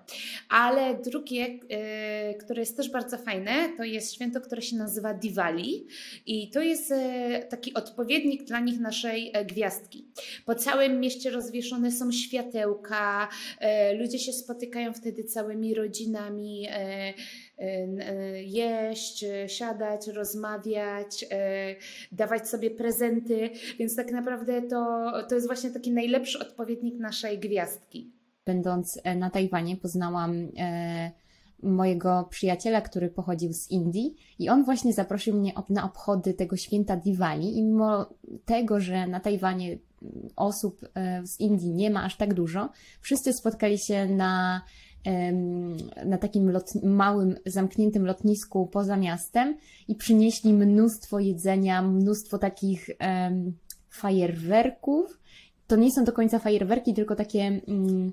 Ale 0.48 0.94
drugie, 0.94 1.46
e, 1.70 2.34
które 2.34 2.60
jest 2.60 2.76
też 2.76 2.90
bardzo 2.90 3.18
fajne, 3.18 3.52
to 3.76 3.84
jest 3.84 4.14
święto, 4.14 4.40
które 4.40 4.62
się 4.62 4.76
nazywa 4.76 5.14
Diwali 5.14 5.86
i 6.26 6.50
to 6.50 6.60
jest 6.60 6.92
e, 6.92 7.42
taki 7.50 7.74
odpowiednik 7.74 8.44
dla 8.44 8.60
nich 8.60 8.80
naszej 8.80 9.32
gwiazdki. 9.46 10.08
Po 10.46 10.54
całym 10.54 11.00
mieście 11.00 11.30
rozwieszone 11.30 11.92
są 11.92 12.12
światełka, 12.12 13.28
ludzie 13.98 14.18
się 14.18 14.32
spotykają 14.32 14.92
wtedy 14.92 15.24
całymi 15.24 15.74
rodzinami 15.74 16.66
jeść, 18.44 19.24
siadać, 19.46 20.08
rozmawiać, 20.08 21.24
dawać 22.12 22.48
sobie 22.48 22.70
prezenty, 22.70 23.50
więc 23.78 23.96
tak 23.96 24.12
naprawdę 24.12 24.62
to, 24.62 25.12
to 25.28 25.34
jest 25.34 25.46
właśnie 25.46 25.70
taki 25.70 25.92
najlepszy 25.92 26.38
odpowiednik 26.38 26.98
naszej 26.98 27.38
gwiazdki. 27.38 28.12
Będąc 28.46 29.00
e, 29.04 29.16
na 29.16 29.30
Tajwanie, 29.30 29.76
poznałam 29.76 30.48
e, 30.58 31.10
mojego 31.62 32.28
przyjaciela, 32.30 32.80
który 32.80 33.08
pochodził 33.08 33.52
z 33.52 33.70
Indii 33.70 34.14
i 34.38 34.48
on 34.48 34.64
właśnie 34.64 34.92
zaprosił 34.92 35.34
mnie 35.34 35.52
na 35.68 35.84
obchody 35.84 36.34
tego 36.34 36.56
święta 36.56 36.96
Diwali 36.96 37.58
i 37.58 37.62
mimo 37.62 38.06
tego, 38.44 38.80
że 38.80 39.06
na 39.06 39.20
Tajwanie 39.20 39.78
osób 40.36 40.80
e, 40.94 41.26
z 41.26 41.40
Indii 41.40 41.72
nie 41.72 41.90
ma 41.90 42.04
aż 42.04 42.16
tak 42.16 42.34
dużo, 42.34 42.70
wszyscy 43.00 43.32
spotkali 43.32 43.78
się 43.78 44.06
na 44.06 44.62
na 46.04 46.18
takim 46.18 46.52
małym, 46.82 47.36
zamkniętym 47.46 48.06
lotnisku 48.06 48.66
poza 48.66 48.96
miastem 48.96 49.56
i 49.88 49.94
przynieśli 49.94 50.52
mnóstwo 50.52 51.20
jedzenia, 51.20 51.82
mnóstwo 51.82 52.38
takich 52.38 52.88
um, 53.00 53.52
fajerwerków. 53.90 55.20
To 55.66 55.76
nie 55.76 55.92
są 55.92 56.04
do 56.04 56.12
końca 56.12 56.38
fajerwerki, 56.38 56.94
tylko 56.94 57.16
takie, 57.16 57.60
um, 57.66 58.12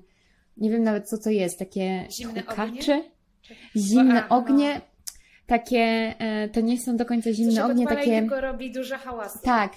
nie 0.56 0.70
wiem 0.70 0.82
nawet 0.82 1.08
co 1.08 1.18
to 1.18 1.30
jest, 1.30 1.58
takie 1.58 2.06
zimne 2.10 2.42
ognie? 2.46 3.04
Zimne 3.76 4.24
A, 4.28 4.28
ognie. 4.28 4.74
No. 4.74 4.80
Takie, 5.46 6.14
e, 6.18 6.48
to 6.48 6.60
nie 6.60 6.80
są 6.80 6.96
do 6.96 7.06
końca 7.06 7.32
zimne 7.32 7.66
ognie, 7.66 7.86
takie. 7.86 8.20
tylko 8.20 8.40
robi 8.40 8.72
duże 8.72 8.98
hałasy. 8.98 9.38
Tak, 9.42 9.72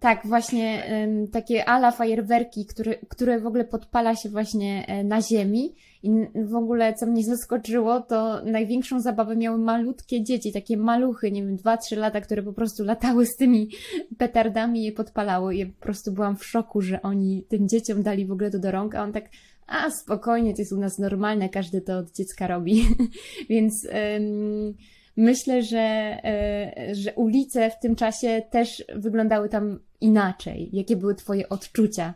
tak, 0.00 0.26
właśnie 0.26 0.84
takie 1.32 1.68
ala 1.68 1.90
fajerwerki, 1.90 2.66
które, 2.66 2.94
które 3.08 3.40
w 3.40 3.46
ogóle 3.46 3.64
podpala 3.64 4.16
się 4.16 4.28
właśnie 4.28 4.84
e, 4.88 5.04
na 5.04 5.22
ziemi. 5.22 5.74
I 6.02 6.10
w 6.34 6.54
ogóle, 6.54 6.94
co 6.94 7.06
mnie 7.06 7.24
zaskoczyło, 7.24 8.00
to 8.00 8.44
największą 8.44 9.00
zabawę 9.00 9.36
miały 9.36 9.58
malutkie 9.58 10.24
dzieci, 10.24 10.52
takie 10.52 10.76
maluchy, 10.76 11.32
nie 11.32 11.42
wiem, 11.42 11.56
2-3 11.56 11.96
lata, 11.96 12.20
które 12.20 12.42
po 12.42 12.52
prostu 12.52 12.84
latały 12.84 13.26
z 13.26 13.36
tymi 13.36 13.70
petardami 14.18 14.80
i 14.80 14.84
je 14.84 14.92
podpalały. 14.92 15.54
I 15.54 15.58
ja 15.58 15.66
po 15.66 15.82
prostu 15.82 16.12
byłam 16.12 16.36
w 16.36 16.46
szoku, 16.46 16.80
że 16.80 17.02
oni 17.02 17.44
tym 17.48 17.68
dzieciom 17.68 18.02
dali 18.02 18.26
w 18.26 18.32
ogóle 18.32 18.50
to 18.50 18.58
do 18.58 18.70
rąk, 18.70 18.94
a 18.94 19.02
on 19.02 19.12
tak, 19.12 19.24
a 19.66 19.90
spokojnie, 19.90 20.54
to 20.54 20.62
jest 20.62 20.72
u 20.72 20.80
nas 20.80 20.98
normalne, 20.98 21.48
każdy 21.48 21.80
to 21.80 21.98
od 21.98 22.12
dziecka 22.12 22.46
robi. 22.46 22.84
Więc. 23.50 23.86
Um, 24.16 24.74
myślę, 25.18 25.62
że, 25.62 25.78
e, 26.24 26.94
że 26.94 27.12
ulice 27.12 27.70
w 27.70 27.78
tym 27.78 27.96
czasie 27.96 28.42
też 28.50 28.84
wyglądały 28.94 29.48
tam 29.48 29.78
inaczej. 30.00 30.70
Jakie 30.72 30.96
były 30.96 31.14
Twoje 31.14 31.48
odczucia? 31.48 32.14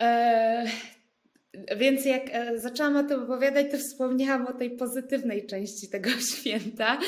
E, 0.00 0.64
więc 1.76 2.04
jak 2.04 2.22
e, 2.32 2.58
zaczęłam 2.58 2.96
o 2.96 3.02
tym 3.02 3.22
opowiadać, 3.22 3.66
to 3.70 3.78
wspomniałam 3.78 4.46
o 4.46 4.52
tej 4.52 4.70
pozytywnej 4.70 5.46
części 5.46 5.88
tego 5.88 6.10
święta. 6.36 6.98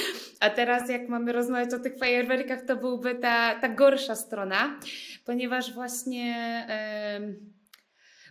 A 0.40 0.50
teraz, 0.50 0.90
jak 0.90 1.08
mamy 1.08 1.32
rozmawiać 1.32 1.74
o 1.74 1.78
tych 1.78 1.98
fajerwerkach, 1.98 2.64
to 2.66 2.76
byłby 2.76 3.14
ta, 3.14 3.60
ta 3.60 3.68
gorsza 3.68 4.14
strona, 4.14 4.80
ponieważ 5.24 5.74
właśnie. 5.74 6.34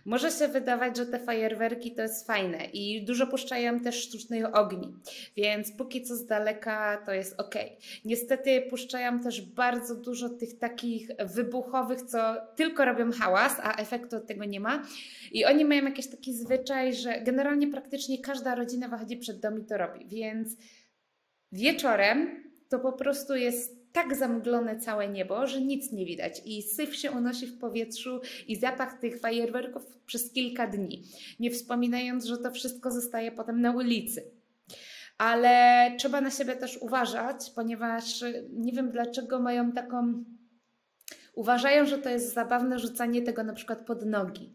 Może 0.04 0.30
się 0.30 0.48
wydawać, 0.48 0.96
że 0.96 1.06
te 1.06 1.18
fajerwerki 1.18 1.94
to 1.94 2.02
jest 2.02 2.26
fajne 2.26 2.64
i 2.64 3.04
dużo 3.04 3.26
puszczają 3.26 3.80
też 3.80 4.02
sztucznych 4.02 4.56
ogni, 4.56 4.94
więc 5.36 5.72
póki 5.72 6.02
co 6.02 6.16
z 6.16 6.26
daleka 6.26 7.02
to 7.06 7.12
jest 7.12 7.40
ok. 7.40 7.54
Niestety 8.04 8.62
puszczają 8.70 9.20
też 9.20 9.42
bardzo 9.42 9.94
dużo 9.94 10.28
tych 10.28 10.58
takich 10.58 11.10
wybuchowych, 11.34 12.02
co 12.02 12.36
tylko 12.56 12.84
robią 12.84 13.12
hałas, 13.12 13.56
a 13.62 13.76
efektu 13.76 14.16
od 14.16 14.26
tego 14.26 14.44
nie 14.44 14.60
ma. 14.60 14.82
I 15.32 15.44
oni 15.44 15.64
mają 15.64 15.84
jakiś 15.84 16.06
taki 16.06 16.34
zwyczaj, 16.34 16.94
że 16.94 17.20
generalnie 17.20 17.68
praktycznie 17.68 18.18
każda 18.18 18.54
rodzina 18.54 18.88
wychodzi 18.88 19.16
przed 19.16 19.40
dom 19.40 19.60
i 19.60 19.64
to 19.64 19.78
robi, 19.78 20.06
więc 20.06 20.56
wieczorem 21.52 22.44
to 22.68 22.78
po 22.78 22.92
prostu 22.92 23.36
jest 23.36 23.83
tak 23.94 24.16
zamglone 24.16 24.80
całe 24.80 25.08
niebo, 25.08 25.46
że 25.46 25.60
nic 25.60 25.92
nie 25.92 26.06
widać 26.06 26.42
i 26.44 26.62
syf 26.62 26.96
się 26.96 27.10
unosi 27.10 27.46
w 27.46 27.58
powietrzu 27.58 28.20
i 28.48 28.56
zapach 28.56 28.98
tych 28.98 29.20
fajerwerków 29.20 29.82
przez 30.06 30.32
kilka 30.32 30.66
dni. 30.66 31.02
Nie 31.40 31.50
wspominając, 31.50 32.24
że 32.24 32.38
to 32.38 32.50
wszystko 32.50 32.90
zostaje 32.90 33.32
potem 33.32 33.60
na 33.60 33.72
ulicy. 33.72 34.30
Ale 35.18 35.90
trzeba 35.98 36.20
na 36.20 36.30
siebie 36.30 36.56
też 36.56 36.76
uważać, 36.76 37.50
ponieważ 37.54 38.24
nie 38.52 38.72
wiem 38.72 38.90
dlaczego 38.90 39.40
mają 39.40 39.72
taką. 39.72 40.24
Uważają, 41.34 41.86
że 41.86 41.98
to 41.98 42.10
jest 42.10 42.34
zabawne 42.34 42.78
rzucanie 42.78 43.22
tego 43.22 43.44
na 43.44 43.52
przykład 43.52 43.86
pod 43.86 44.06
nogi. 44.06 44.52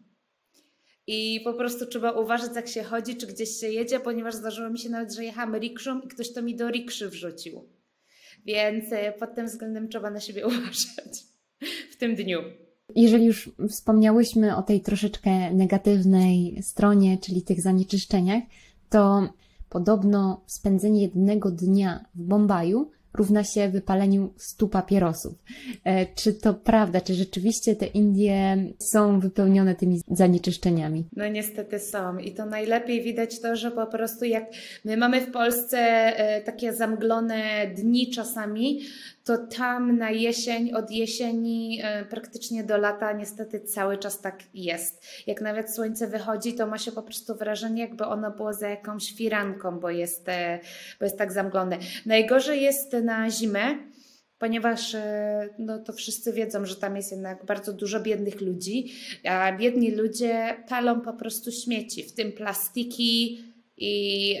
I 1.06 1.40
po 1.44 1.54
prostu 1.54 1.86
trzeba 1.86 2.12
uważać, 2.12 2.50
jak 2.56 2.68
się 2.68 2.82
chodzi, 2.82 3.16
czy 3.16 3.26
gdzieś 3.26 3.60
się 3.60 3.68
jedzie, 3.68 4.00
ponieważ 4.00 4.34
zdarzyło 4.34 4.70
mi 4.70 4.78
się 4.78 4.88
nawet, 4.90 5.12
że 5.12 5.24
jechałam 5.24 5.56
rikszą 5.56 6.00
i 6.00 6.08
ktoś 6.08 6.32
to 6.32 6.42
mi 6.42 6.56
do 6.56 6.70
rikszy 6.70 7.08
wrzucił. 7.08 7.79
Więc 8.44 8.92
e, 8.92 9.12
pod 9.12 9.34
tym 9.34 9.46
względem 9.46 9.88
trzeba 9.88 10.10
na 10.10 10.20
siebie 10.20 10.46
uważać 10.46 11.24
w 11.90 11.96
tym 11.96 12.14
dniu. 12.14 12.40
Jeżeli 12.94 13.24
już 13.24 13.50
wspomniałyśmy 13.68 14.56
o 14.56 14.62
tej 14.62 14.80
troszeczkę 14.80 15.54
negatywnej 15.54 16.62
stronie, 16.62 17.18
czyli 17.18 17.42
tych 17.42 17.60
zanieczyszczeniach, 17.60 18.42
to 18.88 19.32
podobno 19.68 20.44
spędzenie 20.46 21.02
jednego 21.02 21.50
dnia 21.50 22.04
w 22.14 22.22
Bombaju 22.22 22.90
równa 23.14 23.44
się 23.44 23.68
wypaleniu 23.68 24.34
stu 24.36 24.68
papierosów. 24.68 25.34
E, 25.84 26.06
czy 26.06 26.34
to 26.34 26.54
prawda? 26.54 27.00
Czy 27.00 27.14
rzeczywiście 27.14 27.76
te 27.76 27.86
Indie 27.86 28.56
są 28.78 29.20
wypełnione 29.20 29.74
tymi 29.74 30.00
zanieczyszczeniami? 30.08 31.04
No 31.16 31.28
niestety 31.28 31.78
są 31.78 32.18
i 32.18 32.32
to 32.32 32.46
najlepiej 32.46 33.02
widać 33.02 33.40
to, 33.40 33.56
że 33.56 33.70
po 33.70 33.86
prostu 33.86 34.24
jak 34.24 34.44
my 34.84 34.96
mamy 34.96 35.20
w 35.20 35.30
Polsce 35.30 35.78
e, 35.78 36.40
takie 36.42 36.72
zamglone 36.72 37.66
dni 37.76 38.10
czasami, 38.10 38.80
to 39.24 39.38
tam 39.38 39.98
na 39.98 40.10
jesień, 40.10 40.72
od 40.72 40.90
jesieni 40.90 41.80
e, 41.82 42.04
praktycznie 42.04 42.64
do 42.64 42.76
lata 42.76 43.12
niestety 43.12 43.60
cały 43.60 43.98
czas 43.98 44.20
tak 44.20 44.42
jest. 44.54 45.02
Jak 45.26 45.40
nawet 45.40 45.74
słońce 45.74 46.06
wychodzi, 46.06 46.54
to 46.54 46.66
ma 46.66 46.78
się 46.78 46.92
po 46.92 47.02
prostu 47.02 47.34
wrażenie, 47.34 47.82
jakby 47.82 48.04
ono 48.04 48.30
było 48.30 48.52
za 48.52 48.68
jakąś 48.68 49.12
firanką, 49.12 49.80
bo 49.80 49.90
jest, 49.90 50.26
bo 50.98 51.04
jest 51.04 51.18
tak 51.18 51.32
zamglone. 51.32 51.78
Najgorzej 52.06 52.62
jest 52.62 52.96
na 53.02 53.30
zimę, 53.30 53.78
ponieważ 54.38 54.94
e, 54.94 55.48
no, 55.58 55.78
to 55.78 55.92
wszyscy 55.92 56.32
wiedzą, 56.32 56.66
że 56.66 56.76
tam 56.76 56.96
jest 56.96 57.12
jednak 57.12 57.44
bardzo 57.44 57.72
dużo 57.72 58.00
biednych 58.00 58.40
ludzi, 58.40 58.92
a 59.24 59.52
biedni 59.52 59.90
ludzie 59.90 60.56
palą 60.68 61.00
po 61.00 61.12
prostu 61.12 61.52
śmieci, 61.52 62.02
w 62.02 62.12
tym 62.12 62.32
plastiki, 62.32 63.44
i 63.80 64.36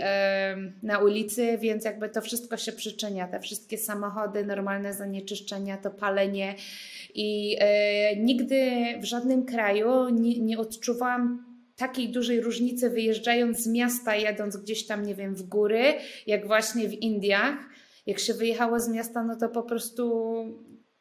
na 0.82 0.98
ulicy, 0.98 1.58
więc 1.58 1.84
jakby 1.84 2.08
to 2.08 2.20
wszystko 2.20 2.56
się 2.56 2.72
przyczynia, 2.72 3.28
te 3.28 3.40
wszystkie 3.40 3.78
samochody, 3.78 4.44
normalne 4.44 4.94
zanieczyszczenia, 4.94 5.76
to 5.76 5.90
palenie 5.90 6.54
i 7.14 7.56
e, 7.58 8.16
nigdy 8.16 8.70
w 9.00 9.04
żadnym 9.04 9.44
kraju 9.44 10.08
nie, 10.08 10.40
nie 10.40 10.58
odczuwałam 10.58 11.44
takiej 11.76 12.08
dużej 12.08 12.40
różnicy 12.40 12.90
wyjeżdżając 12.90 13.58
z 13.58 13.66
miasta, 13.66 14.16
jadąc 14.16 14.56
gdzieś 14.56 14.86
tam, 14.86 15.06
nie 15.06 15.14
wiem, 15.14 15.34
w 15.34 15.42
góry, 15.42 15.94
jak 16.26 16.46
właśnie 16.46 16.88
w 16.88 16.92
Indiach. 16.92 17.69
Jak 18.10 18.18
się 18.18 18.34
wyjechało 18.34 18.80
z 18.80 18.88
miasta, 18.88 19.22
no 19.22 19.36
to 19.36 19.48
po 19.48 19.62
prostu 19.62 20.34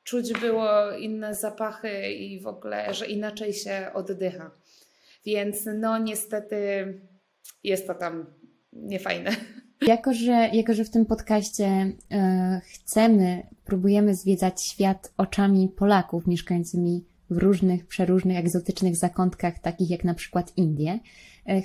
czuć 0.04 0.34
było 0.34 0.92
inne 0.92 1.36
zapachy 1.36 2.12
i 2.14 2.40
w 2.42 2.48
ogóle, 2.48 2.94
że 2.94 3.08
inaczej 3.08 3.54
się 3.54 3.92
oddycha. 3.94 4.52
Więc 5.26 5.58
no 5.80 5.98
niestety 5.98 6.58
jest 7.64 7.88
to 7.88 7.96
tam 7.96 8.26
niefajne. 8.74 9.32
Jako 9.88 10.14
że, 10.14 10.50
jako, 10.54 10.74
że 10.74 10.84
w 10.84 10.90
tym 10.90 11.06
podcaście 11.06 11.66
e, 12.12 12.62
chcemy, 12.74 13.44
próbujemy 13.66 14.16
zwiedzać 14.16 14.64
świat 14.64 15.14
oczami 15.18 15.70
Polaków 15.78 16.28
mieszkającymi 16.28 17.06
w 17.30 17.38
różnych, 17.38 17.88
przeróżnych, 17.88 18.38
egzotycznych 18.38 18.96
zakątkach, 18.96 19.60
takich 19.60 19.90
jak 19.90 20.04
na 20.04 20.14
przykład 20.14 20.58
Indie, 20.58 21.00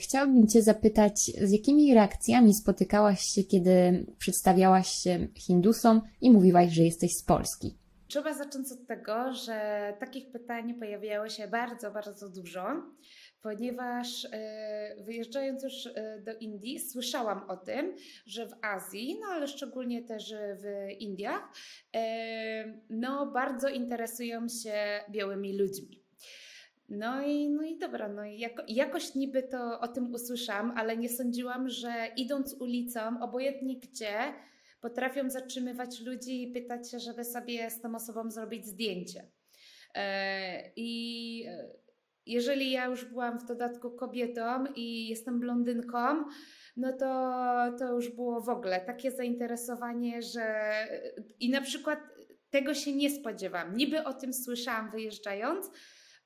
chciałabym 0.00 0.46
Cię 0.46 0.62
zapytać, 0.62 1.16
z 1.42 1.52
jakimi 1.52 1.94
reakcjami 1.94 2.54
spotykałaś 2.54 3.20
się, 3.20 3.44
kiedy 3.44 4.06
przedstawiałaś 4.18 4.88
się 4.88 5.28
Hindusom 5.34 6.00
i 6.20 6.30
mówiłaś, 6.30 6.72
że 6.72 6.82
jesteś 6.82 7.12
z 7.16 7.22
Polski? 7.22 7.78
Trzeba 8.08 8.34
zacząć 8.34 8.72
od 8.72 8.86
tego, 8.86 9.32
że 9.32 9.92
takich 10.00 10.30
pytań 10.32 10.74
pojawiało 10.74 11.28
się 11.28 11.48
bardzo, 11.48 11.90
bardzo 11.90 12.28
dużo 12.28 12.62
ponieważ 13.44 14.24
e, 14.32 14.96
wyjeżdżając 15.04 15.62
już 15.62 15.86
e, 15.86 16.20
do 16.20 16.34
Indii, 16.34 16.80
słyszałam 16.80 17.50
o 17.50 17.56
tym, 17.56 17.94
że 18.26 18.46
w 18.46 18.52
Azji, 18.62 19.18
no 19.20 19.26
ale 19.26 19.48
szczególnie 19.48 20.02
też 20.02 20.34
w 20.34 20.90
Indiach, 20.98 21.52
e, 21.96 22.80
no 22.90 23.32
bardzo 23.32 23.68
interesują 23.68 24.48
się 24.48 24.74
białymi 25.10 25.58
ludźmi. 25.58 26.03
No 26.94 27.22
i, 27.22 27.50
no 27.50 27.62
i 27.62 27.78
dobra, 27.78 28.08
no 28.08 28.24
i 28.24 28.38
jako, 28.38 28.62
jakoś 28.68 29.14
niby 29.14 29.42
to 29.42 29.80
o 29.80 29.88
tym 29.88 30.14
usłyszałam, 30.14 30.72
ale 30.76 30.96
nie 30.96 31.08
sądziłam, 31.08 31.68
że 31.68 31.92
idąc 32.16 32.56
ulicą, 32.60 33.00
obojętnie 33.22 33.80
gdzie, 33.80 34.18
potrafią 34.80 35.30
zatrzymywać 35.30 36.00
ludzi 36.00 36.42
i 36.42 36.52
pytać 36.52 36.90
się, 36.90 36.98
żeby 36.98 37.24
sobie 37.24 37.70
z 37.70 37.80
tą 37.80 37.94
osobą 37.94 38.30
zrobić 38.30 38.66
zdjęcie. 38.66 39.28
I 40.76 41.44
jeżeli 42.26 42.70
ja 42.70 42.84
już 42.84 43.04
byłam 43.04 43.38
w 43.38 43.44
dodatku 43.44 43.90
kobietą 43.90 44.64
i 44.74 45.08
jestem 45.08 45.40
blondynką, 45.40 45.98
no 46.76 46.92
to, 46.92 47.06
to 47.78 47.92
już 47.94 48.10
było 48.10 48.40
w 48.40 48.48
ogóle 48.48 48.80
takie 48.80 49.10
zainteresowanie, 49.10 50.22
że 50.22 50.72
i 51.40 51.50
na 51.50 51.60
przykład 51.60 51.98
tego 52.50 52.74
się 52.74 52.92
nie 52.92 53.10
spodziewam. 53.10 53.76
Niby 53.76 54.04
o 54.04 54.14
tym 54.14 54.32
słyszałam 54.32 54.90
wyjeżdżając, 54.90 55.70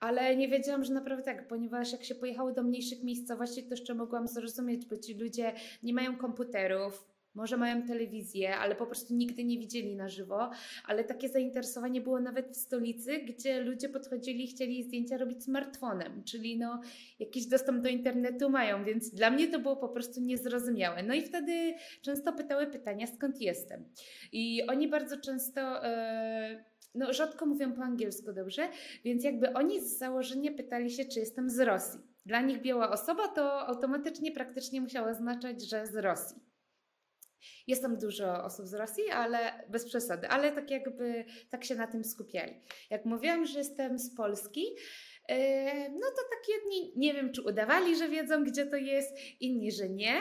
ale 0.01 0.37
nie 0.37 0.49
wiedziałam, 0.49 0.85
że 0.85 0.95
naprawdę 0.95 1.25
tak, 1.25 1.49
ponieważ 1.49 1.93
jak 1.93 2.05
się 2.05 2.15
pojechało 2.15 2.53
do 2.53 2.63
mniejszych 2.63 3.05
miejscowości, 3.05 3.63
to 3.63 3.71
jeszcze 3.71 3.95
mogłam 3.95 4.29
zrozumieć, 4.29 4.87
bo 4.87 4.97
ci 4.97 5.15
ludzie 5.15 5.53
nie 5.83 5.95
mają 5.95 6.17
komputerów, 6.17 7.09
może 7.35 7.57
mają 7.57 7.87
telewizję, 7.87 8.57
ale 8.57 8.75
po 8.75 8.87
prostu 8.87 9.15
nigdy 9.15 9.45
nie 9.45 9.59
widzieli 9.59 9.97
na 9.97 10.09
żywo. 10.09 10.51
Ale 10.87 11.05
takie 11.05 11.29
zainteresowanie 11.29 12.01
było 12.01 12.21
nawet 12.21 12.49
w 12.49 12.57
stolicy, 12.57 13.19
gdzie 13.19 13.61
ludzie 13.61 13.89
podchodzili 13.89 14.45
i 14.45 14.47
chcieli 14.47 14.85
zdjęcia 14.85 15.17
robić 15.17 15.45
smartfonem, 15.45 16.25
czyli 16.25 16.59
no, 16.59 16.81
jakiś 17.19 17.47
dostęp 17.47 17.83
do 17.83 17.89
internetu 17.89 18.51
mają, 18.51 18.85
więc 18.85 19.11
dla 19.11 19.31
mnie 19.31 19.49
to 19.49 19.59
było 19.59 19.77
po 19.77 19.89
prostu 19.89 20.21
niezrozumiałe. 20.21 21.03
No 21.03 21.15
i 21.15 21.23
wtedy 21.23 21.75
często 22.03 22.33
pytały 22.33 22.67
pytania, 22.67 23.07
skąd 23.07 23.41
jestem. 23.41 23.85
I 24.33 24.63
oni 24.69 24.89
bardzo 24.89 25.17
często. 25.21 25.61
Yy, 25.61 26.78
no, 26.95 27.13
rzadko 27.13 27.47
mówią 27.47 27.73
po 27.73 27.83
angielsku 27.83 28.33
dobrze, 28.33 28.69
więc 29.05 29.25
jakby 29.25 29.53
oni 29.53 29.81
z 29.81 29.99
założenia 29.99 30.53
pytali 30.53 30.91
się, 30.91 31.05
czy 31.05 31.21
jestem 31.21 31.51
z 31.51 31.61
Rosji. 31.61 32.01
Dla 32.27 32.41
nich 32.41 32.63
biała 32.63 32.91
osoba 32.91 33.29
to 33.29 33.67
automatycznie 33.67 34.33
praktycznie 34.33 34.81
musiała 34.81 35.11
oznaczać, 35.11 35.63
że 35.71 35.87
z 35.87 35.97
Rosji. 35.97 36.37
Jest 37.67 37.83
tam 37.83 37.99
dużo 37.99 38.45
osób 38.45 38.67
z 38.67 38.75
Rosji, 38.75 39.11
ale 39.11 39.67
bez 39.69 39.85
przesady, 39.85 40.29
ale 40.29 40.53
tak 40.53 40.71
jakby 40.71 41.25
tak 41.51 41.65
się 41.65 41.75
na 41.75 41.87
tym 41.87 42.05
skupiali. 42.05 42.55
Jak 42.91 43.05
mówiłam, 43.05 43.47
że 43.47 43.59
jestem 43.59 43.99
z 43.99 44.17
Polski, 44.17 44.65
e, 45.29 45.91
no 45.91 46.07
to 46.17 46.23
tak 46.31 46.49
jedni 46.49 46.93
nie 46.97 47.15
wiem, 47.15 47.33
czy 47.33 47.43
udawali, 47.43 47.97
że 47.97 48.09
wiedzą, 48.09 48.45
gdzie 48.45 48.67
to 48.67 48.77
jest, 48.77 49.17
inni, 49.41 49.73
że 49.73 49.89
nie. 49.89 50.17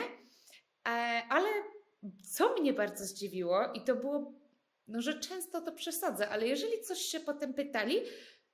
E, 0.88 1.22
ale 1.28 1.48
co 2.32 2.54
mnie 2.60 2.72
bardzo 2.72 3.04
zdziwiło, 3.04 3.72
i 3.74 3.84
to 3.84 3.96
było, 3.96 4.32
no 4.88 5.02
że 5.02 5.20
często 5.20 5.60
to 5.60 5.72
przesadzę, 5.72 6.28
ale 6.28 6.46
jeżeli 6.46 6.80
coś 6.80 6.98
się 6.98 7.20
potem 7.20 7.54
pytali, 7.54 7.96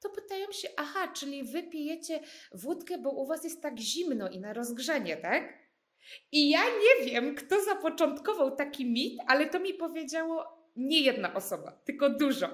to 0.00 0.10
pytają 0.10 0.52
się, 0.52 0.68
aha, 0.76 1.08
czyli 1.08 1.44
wy 1.44 1.62
pijecie 1.62 2.20
wódkę, 2.52 2.98
bo 2.98 3.10
u 3.10 3.26
was 3.26 3.44
jest 3.44 3.62
tak 3.62 3.78
zimno 3.78 4.30
i 4.30 4.40
na 4.40 4.52
rozgrzenie, 4.52 5.16
tak? 5.16 5.64
I 6.32 6.50
ja 6.50 6.60
nie 6.64 7.06
wiem, 7.06 7.34
kto 7.34 7.64
zapoczątkował 7.64 8.56
taki 8.56 8.86
mit, 8.86 9.18
ale 9.26 9.46
to 9.46 9.60
mi 9.60 9.74
powiedziało 9.74 10.64
nie 10.76 11.00
jedna 11.00 11.34
osoba, 11.34 11.72
tylko 11.84 12.10
dużo. 12.10 12.48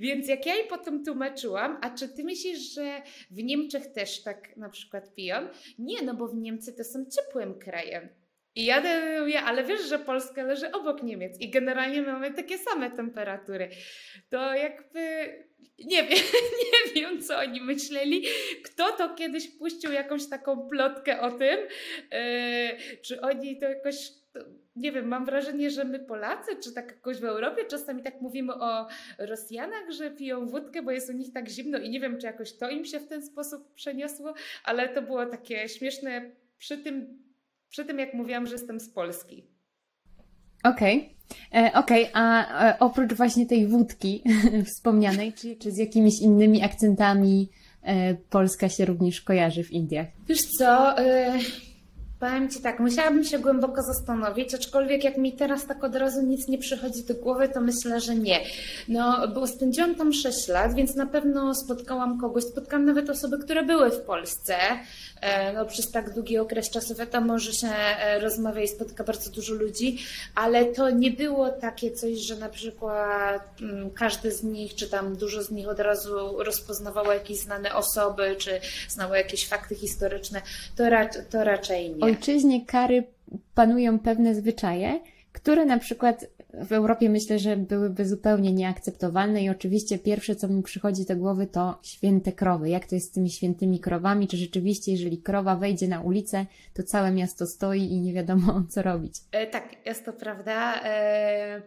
Więc 0.00 0.28
jak 0.28 0.46
ja 0.46 0.54
jej 0.54 0.68
potem 0.68 1.04
tłumaczyłam, 1.04 1.78
a 1.82 1.90
czy 1.90 2.08
ty 2.08 2.24
myślisz, 2.24 2.58
że 2.58 3.02
w 3.30 3.42
Niemczech 3.42 3.92
też 3.92 4.22
tak 4.22 4.56
na 4.56 4.68
przykład 4.68 5.14
piją? 5.14 5.36
Nie, 5.78 6.02
no 6.02 6.14
bo 6.14 6.28
w 6.28 6.34
Niemcy 6.34 6.72
to 6.72 6.84
są 6.84 7.04
ciepłym 7.06 7.58
krajem. 7.58 8.08
I 8.58 8.64
ja 8.64 8.82
mówię, 9.20 9.42
ale 9.42 9.64
wiesz, 9.64 9.88
że 9.88 9.98
Polska 9.98 10.42
leży 10.42 10.72
obok 10.72 11.02
Niemiec 11.02 11.40
i 11.40 11.50
generalnie 11.50 12.02
mamy 12.02 12.34
takie 12.34 12.58
same 12.58 12.90
temperatury. 12.90 13.68
To 14.30 14.54
jakby 14.54 15.00
nie 15.84 16.02
wiem, 16.02 16.18
nie 16.94 17.02
wiem, 17.02 17.22
co 17.22 17.38
oni 17.38 17.60
myśleli. 17.60 18.24
Kto 18.64 18.92
to 18.92 19.14
kiedyś 19.14 19.48
puścił 19.48 19.92
jakąś 19.92 20.28
taką 20.28 20.68
plotkę 20.68 21.20
o 21.20 21.30
tym? 21.30 21.58
Yy, 22.12 22.98
czy 23.02 23.20
oni 23.20 23.60
to 23.60 23.68
jakoś, 23.68 24.10
nie 24.76 24.92
wiem, 24.92 25.08
mam 25.08 25.24
wrażenie, 25.24 25.70
że 25.70 25.84
my 25.84 25.98
Polacy, 25.98 26.56
czy 26.64 26.72
tak 26.74 26.86
jakoś 26.86 27.18
w 27.18 27.24
Europie 27.24 27.64
czasami 27.64 28.02
tak 28.02 28.20
mówimy 28.20 28.54
o 28.54 28.86
Rosjanach, 29.18 29.90
że 29.90 30.10
piją 30.10 30.46
wódkę, 30.46 30.82
bo 30.82 30.90
jest 30.90 31.10
u 31.10 31.12
nich 31.12 31.32
tak 31.32 31.48
zimno 31.48 31.78
i 31.78 31.90
nie 31.90 32.00
wiem, 32.00 32.18
czy 32.18 32.26
jakoś 32.26 32.56
to 32.56 32.70
im 32.70 32.84
się 32.84 33.00
w 33.00 33.08
ten 33.08 33.22
sposób 33.22 33.74
przeniosło, 33.74 34.34
ale 34.64 34.88
to 34.88 35.02
było 35.02 35.26
takie 35.26 35.68
śmieszne 35.68 36.30
przy 36.58 36.78
tym, 36.78 37.27
przy 37.70 37.84
tym 37.84 37.98
jak 37.98 38.14
mówiłam, 38.14 38.46
że 38.46 38.52
jestem 38.52 38.80
z 38.80 38.88
Polski. 38.88 39.44
Okej. 40.64 40.96
Okay. 40.96 41.62
E, 41.62 41.72
okej, 41.72 42.08
okay. 42.08 42.22
a 42.22 42.68
e, 42.70 42.78
oprócz 42.78 43.12
właśnie 43.12 43.46
tej 43.46 43.66
wódki 43.66 44.22
wspomnianej, 44.74 45.32
czy, 45.32 45.56
czy 45.56 45.72
z 45.72 45.78
jakimiś 45.78 46.20
innymi 46.20 46.62
akcentami 46.62 47.48
e, 47.82 48.14
Polska 48.14 48.68
się 48.68 48.84
również 48.84 49.20
kojarzy 49.20 49.64
w 49.64 49.72
Indiach? 49.72 50.06
Wiesz 50.28 50.42
co, 50.58 50.94
powiem 52.20 52.50
Ci 52.50 52.60
tak, 52.60 52.80
musiałabym 52.80 53.24
się 53.24 53.38
głęboko 53.38 53.82
zastanowić, 53.82 54.54
aczkolwiek 54.54 55.04
jak 55.04 55.16
mi 55.16 55.32
teraz 55.32 55.66
tak 55.66 55.84
od 55.84 55.94
razu 55.94 56.22
nic 56.22 56.48
nie 56.48 56.58
przychodzi 56.58 57.04
do 57.04 57.14
głowy, 57.14 57.48
to 57.48 57.60
myślę, 57.60 58.00
że 58.00 58.14
nie. 58.14 58.40
No, 58.88 59.28
bo 59.34 59.46
spędziłam 59.46 59.94
tam 59.94 60.12
6 60.12 60.48
lat, 60.48 60.74
więc 60.74 60.94
na 60.94 61.06
pewno 61.06 61.54
spotkałam 61.54 62.20
kogoś, 62.20 62.44
spotkałam 62.44 62.86
nawet 62.86 63.10
osoby, 63.10 63.38
które 63.38 63.62
były 63.62 63.90
w 63.90 64.00
Polsce, 64.00 64.54
E, 65.20 65.52
no, 65.52 65.66
przez 65.66 65.90
tak 65.90 66.14
długi 66.14 66.38
okres 66.38 66.70
czasu 66.70 66.94
wiadomo, 66.94 67.38
że 67.38 67.52
się 67.52 67.68
e, 67.68 68.20
rozmawia 68.20 68.62
i 68.62 68.68
spotyka 68.68 69.04
bardzo 69.04 69.30
dużo 69.30 69.54
ludzi, 69.54 69.98
ale 70.34 70.64
to 70.64 70.90
nie 70.90 71.10
było 71.10 71.48
takie 71.48 71.90
coś, 71.90 72.18
że 72.18 72.36
na 72.36 72.48
przykład 72.48 73.60
mm, 73.62 73.90
każdy 73.90 74.32
z 74.32 74.42
nich, 74.42 74.74
czy 74.74 74.88
tam 74.88 75.16
dużo 75.16 75.42
z 75.42 75.50
nich 75.50 75.68
od 75.68 75.80
razu 75.80 76.42
rozpoznawało 76.42 77.12
jakieś 77.12 77.38
znane 77.38 77.74
osoby, 77.74 78.36
czy 78.38 78.60
znało 78.88 79.14
jakieś 79.14 79.48
fakty 79.48 79.74
historyczne. 79.74 80.42
To, 80.76 80.84
to 81.30 81.44
raczej 81.44 81.90
nie. 81.90 82.07
Ojczyźnie 82.08 82.66
kary 82.66 83.04
panują 83.54 83.98
pewne 83.98 84.34
zwyczaje, 84.34 85.00
które 85.32 85.64
na 85.66 85.78
przykład 85.78 86.26
w 86.54 86.72
Europie 86.72 87.10
myślę, 87.10 87.38
że 87.38 87.56
byłyby 87.56 88.08
zupełnie 88.08 88.52
nieakceptowalne 88.52 89.42
i 89.42 89.50
oczywiście 89.50 89.98
pierwsze, 89.98 90.36
co 90.36 90.48
mi 90.48 90.62
przychodzi 90.62 91.04
do 91.04 91.16
głowy, 91.16 91.46
to 91.46 91.78
święte 91.82 92.32
krowy. 92.32 92.68
Jak 92.68 92.86
to 92.86 92.94
jest 92.94 93.08
z 93.08 93.10
tymi 93.10 93.30
świętymi 93.30 93.80
krowami? 93.80 94.28
Czy 94.28 94.36
rzeczywiście, 94.36 94.92
jeżeli 94.92 95.18
krowa 95.18 95.56
wejdzie 95.56 95.88
na 95.88 96.00
ulicę, 96.00 96.46
to 96.74 96.82
całe 96.82 97.12
miasto 97.12 97.46
stoi 97.46 97.82
i 97.82 98.00
nie 98.00 98.12
wiadomo, 98.12 98.62
co 98.70 98.82
robić? 98.82 99.14
E, 99.32 99.46
tak, 99.46 99.86
jest 99.86 100.04
to 100.04 100.12
prawda. 100.12 100.80
E... 100.84 101.62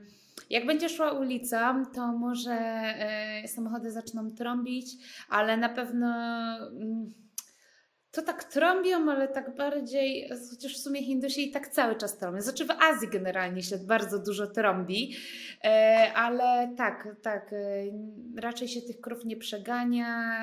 Jak 0.49 0.65
będzie 0.65 0.89
szła 0.89 1.11
ulicą, 1.11 1.85
to 1.95 2.11
może 2.11 2.51
e, 2.51 3.47
samochody 3.47 3.91
zaczną 3.91 4.31
trąbić, 4.31 4.85
ale 5.29 5.57
na 5.57 5.69
pewno 5.69 6.07
mm, 6.71 7.11
to 8.11 8.21
tak 8.21 8.43
trąbią, 8.43 9.11
ale 9.11 9.27
tak 9.27 9.55
bardziej, 9.55 10.29
chociaż 10.49 10.77
w 10.77 10.83
sumie 10.83 11.03
Hindusi 11.03 11.49
i 11.49 11.51
tak 11.51 11.67
cały 11.67 11.95
czas 11.95 12.17
trąbią. 12.17 12.41
Znaczy 12.41 12.65
w 12.65 12.71
Azji 12.71 13.07
generalnie 13.07 13.63
się 13.63 13.77
bardzo 13.77 14.19
dużo 14.19 14.47
trąbi, 14.47 15.15
e, 15.63 16.11
ale 16.15 16.73
tak, 16.77 17.07
tak, 17.21 17.53
e, 17.53 17.57
raczej 18.37 18.67
się 18.67 18.81
tych 18.81 19.01
krów 19.01 19.25
nie 19.25 19.37
przegania. 19.37 20.41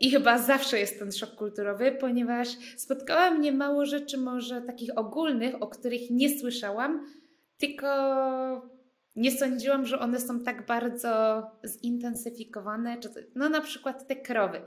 I 0.00 0.10
chyba 0.10 0.38
zawsze 0.38 0.78
jest 0.78 0.98
ten 0.98 1.12
szok 1.12 1.34
kulturowy, 1.34 1.92
ponieważ 2.00 2.48
spotkała 2.76 3.30
mnie 3.30 3.52
mało 3.52 3.86
rzeczy 3.86 4.18
może 4.18 4.62
takich 4.62 4.98
ogólnych, 4.98 5.62
o 5.62 5.68
których 5.68 6.10
nie 6.10 6.38
słyszałam, 6.38 7.06
tylko 7.58 7.88
nie 9.16 9.30
sądziłam, 9.30 9.86
że 9.86 9.98
one 9.98 10.20
są 10.20 10.40
tak 10.40 10.66
bardzo 10.66 11.42
zintensyfikowane. 11.66 12.96
No 13.34 13.48
na 13.48 13.60
przykład 13.60 14.06
te 14.06 14.16
krowy. 14.16 14.60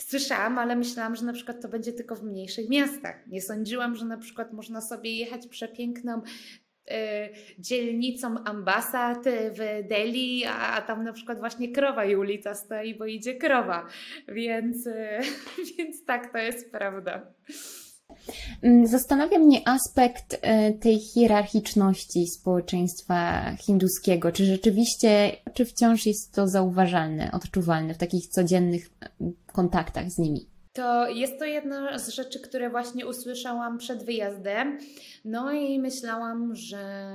Słyszałam, 0.00 0.58
ale 0.58 0.76
myślałam, 0.76 1.16
że 1.16 1.24
na 1.24 1.32
przykład 1.32 1.62
to 1.62 1.68
będzie 1.68 1.92
tylko 1.92 2.16
w 2.16 2.22
mniejszych 2.22 2.68
miastach. 2.68 3.26
Nie 3.26 3.42
sądziłam, 3.42 3.96
że 3.96 4.04
na 4.04 4.18
przykład 4.18 4.52
można 4.52 4.80
sobie 4.80 5.16
jechać 5.16 5.46
przepiękną 5.46 6.18
y, 6.20 6.92
dzielnicą 7.58 8.44
ambasad 8.44 9.24
w 9.26 9.88
Delhi, 9.88 10.44
a, 10.46 10.82
tam 10.82 11.04
na 11.04 11.12
przykład 11.12 11.38
właśnie 11.38 11.72
krowa 11.72 12.04
i 12.04 12.16
ulica 12.16 12.54
stoi, 12.54 12.94
bo 12.94 13.06
idzie 13.06 13.34
krowa. 13.34 13.86
Więc, 14.28 14.86
y, 14.86 15.18
więc 15.78 16.04
tak, 16.04 16.32
to 16.32 16.38
jest 16.38 16.72
prawda. 16.72 17.34
Mm, 18.62 18.86
zastanawia 18.86 19.38
mnie 19.38 19.68
aspekt 19.68 20.38
e, 20.42 20.72
tej 20.72 20.98
hierarchiczności 20.98 22.26
społeczeństwa 22.26 23.50
hinduskiego. 23.56 24.32
Czy 24.32 24.44
rzeczywiście, 24.44 25.32
czy 25.54 25.64
wciąż 25.64 26.06
jest 26.06 26.34
to 26.34 26.48
zauważalne, 26.48 27.32
odczuwalne 27.32 27.94
w 27.94 27.98
takich 27.98 28.26
codziennych 28.26 28.90
e, 29.00 29.08
kontaktach 29.52 30.10
z 30.10 30.18
nimi? 30.18 30.46
To 30.72 31.08
jest 31.08 31.38
to 31.38 31.44
jedna 31.44 31.98
z 31.98 32.08
rzeczy, 32.08 32.40
które 32.40 32.70
właśnie 32.70 33.06
usłyszałam 33.06 33.78
przed 33.78 34.04
wyjazdem. 34.04 34.78
No 35.24 35.52
i 35.52 35.78
myślałam, 35.78 36.54
że 36.54 37.12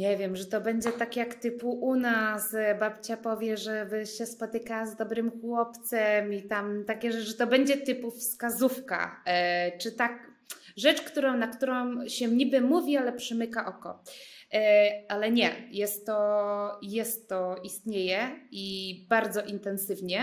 nie 0.00 0.16
wiem, 0.16 0.36
że 0.36 0.46
to 0.46 0.60
będzie 0.60 0.92
tak 0.92 1.16
jak 1.16 1.34
typu 1.34 1.70
u 1.70 1.96
nas, 1.96 2.56
babcia 2.80 3.16
powie, 3.16 3.56
że 3.56 3.86
się 4.18 4.26
spotyka 4.26 4.86
z 4.86 4.96
dobrym 4.96 5.40
chłopcem 5.40 6.32
i 6.32 6.42
tam 6.42 6.84
takie 6.84 7.12
rzeczy, 7.12 7.24
że 7.24 7.34
to 7.34 7.46
będzie 7.46 7.76
typu 7.76 8.10
wskazówka, 8.10 9.22
e, 9.26 9.78
czy 9.78 9.92
tak, 9.92 10.30
rzecz, 10.76 11.02
którą, 11.02 11.36
na 11.36 11.48
którą 11.48 12.08
się 12.08 12.28
niby 12.28 12.60
mówi, 12.60 12.96
ale 12.96 13.12
przymyka 13.12 13.66
oko. 13.66 14.02
E, 14.54 14.90
ale 15.08 15.30
nie, 15.30 15.50
jest 15.70 16.06
to, 16.06 16.78
jest 16.82 17.28
to, 17.28 17.56
istnieje 17.64 18.30
i 18.50 18.94
bardzo 19.08 19.42
intensywnie. 19.42 20.20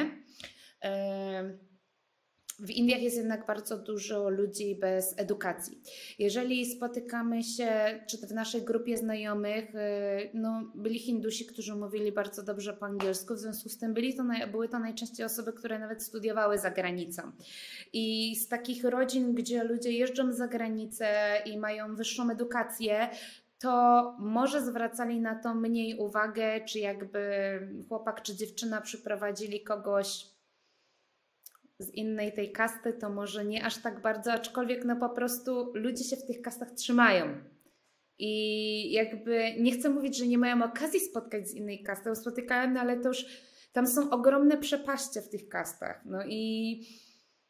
W 2.60 2.70
Indiach 2.70 3.02
jest 3.02 3.18
jednak 3.18 3.46
bardzo 3.46 3.78
dużo 3.78 4.30
ludzi 4.30 4.76
bez 4.76 5.14
edukacji. 5.18 5.82
Jeżeli 6.20 6.66
spotykamy 6.66 7.44
się, 7.44 8.00
czy 8.08 8.18
to 8.18 8.28
w 8.28 8.32
naszej 8.32 8.62
grupie 8.62 8.98
znajomych, 8.98 9.76
y, 9.76 10.30
no, 10.34 10.72
byli 10.76 11.00
Hindusi, 11.00 11.46
którzy 11.46 11.76
mówili 11.76 12.12
bardzo 12.12 12.44
dobrze 12.44 12.74
po 12.74 12.86
angielsku, 12.86 13.34
w 13.34 13.40
związku 13.40 13.70
z 13.70 13.78
tym 13.78 13.94
byli 13.94 14.16
to, 14.16 14.24
były 14.52 14.70
to 14.70 14.80
najczęściej 14.80 15.26
osoby, 15.26 15.54
które 15.54 15.80
nawet 15.80 16.04
studiowały 16.04 16.58
za 16.58 16.72
granicą. 16.72 17.32
I 17.94 18.36
z 18.36 18.48
takich 18.48 18.84
rodzin, 18.84 19.34
gdzie 19.34 19.64
ludzie 19.64 19.92
jeżdżą 19.92 20.34
za 20.34 20.48
granicę 20.48 21.08
i 21.46 21.58
mają 21.58 21.96
wyższą 21.96 22.30
edukację, 22.30 23.10
to 23.60 24.16
może 24.20 24.62
zwracali 24.62 25.22
na 25.22 25.36
to 25.36 25.56
mniej 25.56 25.98
uwagę, 26.00 26.62
czy 26.66 26.80
jakby 26.80 27.20
chłopak 27.88 28.22
czy 28.22 28.36
dziewczyna 28.36 28.82
przyprowadzili 28.82 29.64
kogoś 29.64 30.37
z 31.80 31.90
innej 31.90 32.34
tej 32.34 32.52
kasty, 32.52 32.94
to 32.94 33.10
może 33.10 33.46
nie 33.46 33.66
aż 33.66 33.78
tak 33.78 34.02
bardzo, 34.02 34.32
aczkolwiek 34.34 34.86
no 34.86 34.96
po 34.96 35.10
prostu 35.10 35.72
ludzie 35.74 36.04
się 36.04 36.16
w 36.16 36.26
tych 36.26 36.42
kastach 36.42 36.72
trzymają. 36.72 37.26
I 38.20 38.92
jakby 38.92 39.54
nie 39.60 39.72
chcę 39.72 39.90
mówić, 39.90 40.18
że 40.18 40.28
nie 40.28 40.38
mają 40.38 40.64
okazji 40.64 41.00
spotkać 41.00 41.48
z 41.48 41.54
innej 41.54 41.84
kasty, 41.84 42.10
bo 42.10 42.16
spotykałem, 42.16 42.74
no 42.74 42.80
ale 42.80 42.98
to 42.98 43.08
już 43.08 43.26
tam 43.74 43.88
są 43.88 44.10
ogromne 44.10 44.58
przepaście 44.58 45.22
w 45.22 45.30
tych 45.30 45.50
kastach. 45.50 46.02
No 46.06 46.20
i, 46.26 46.82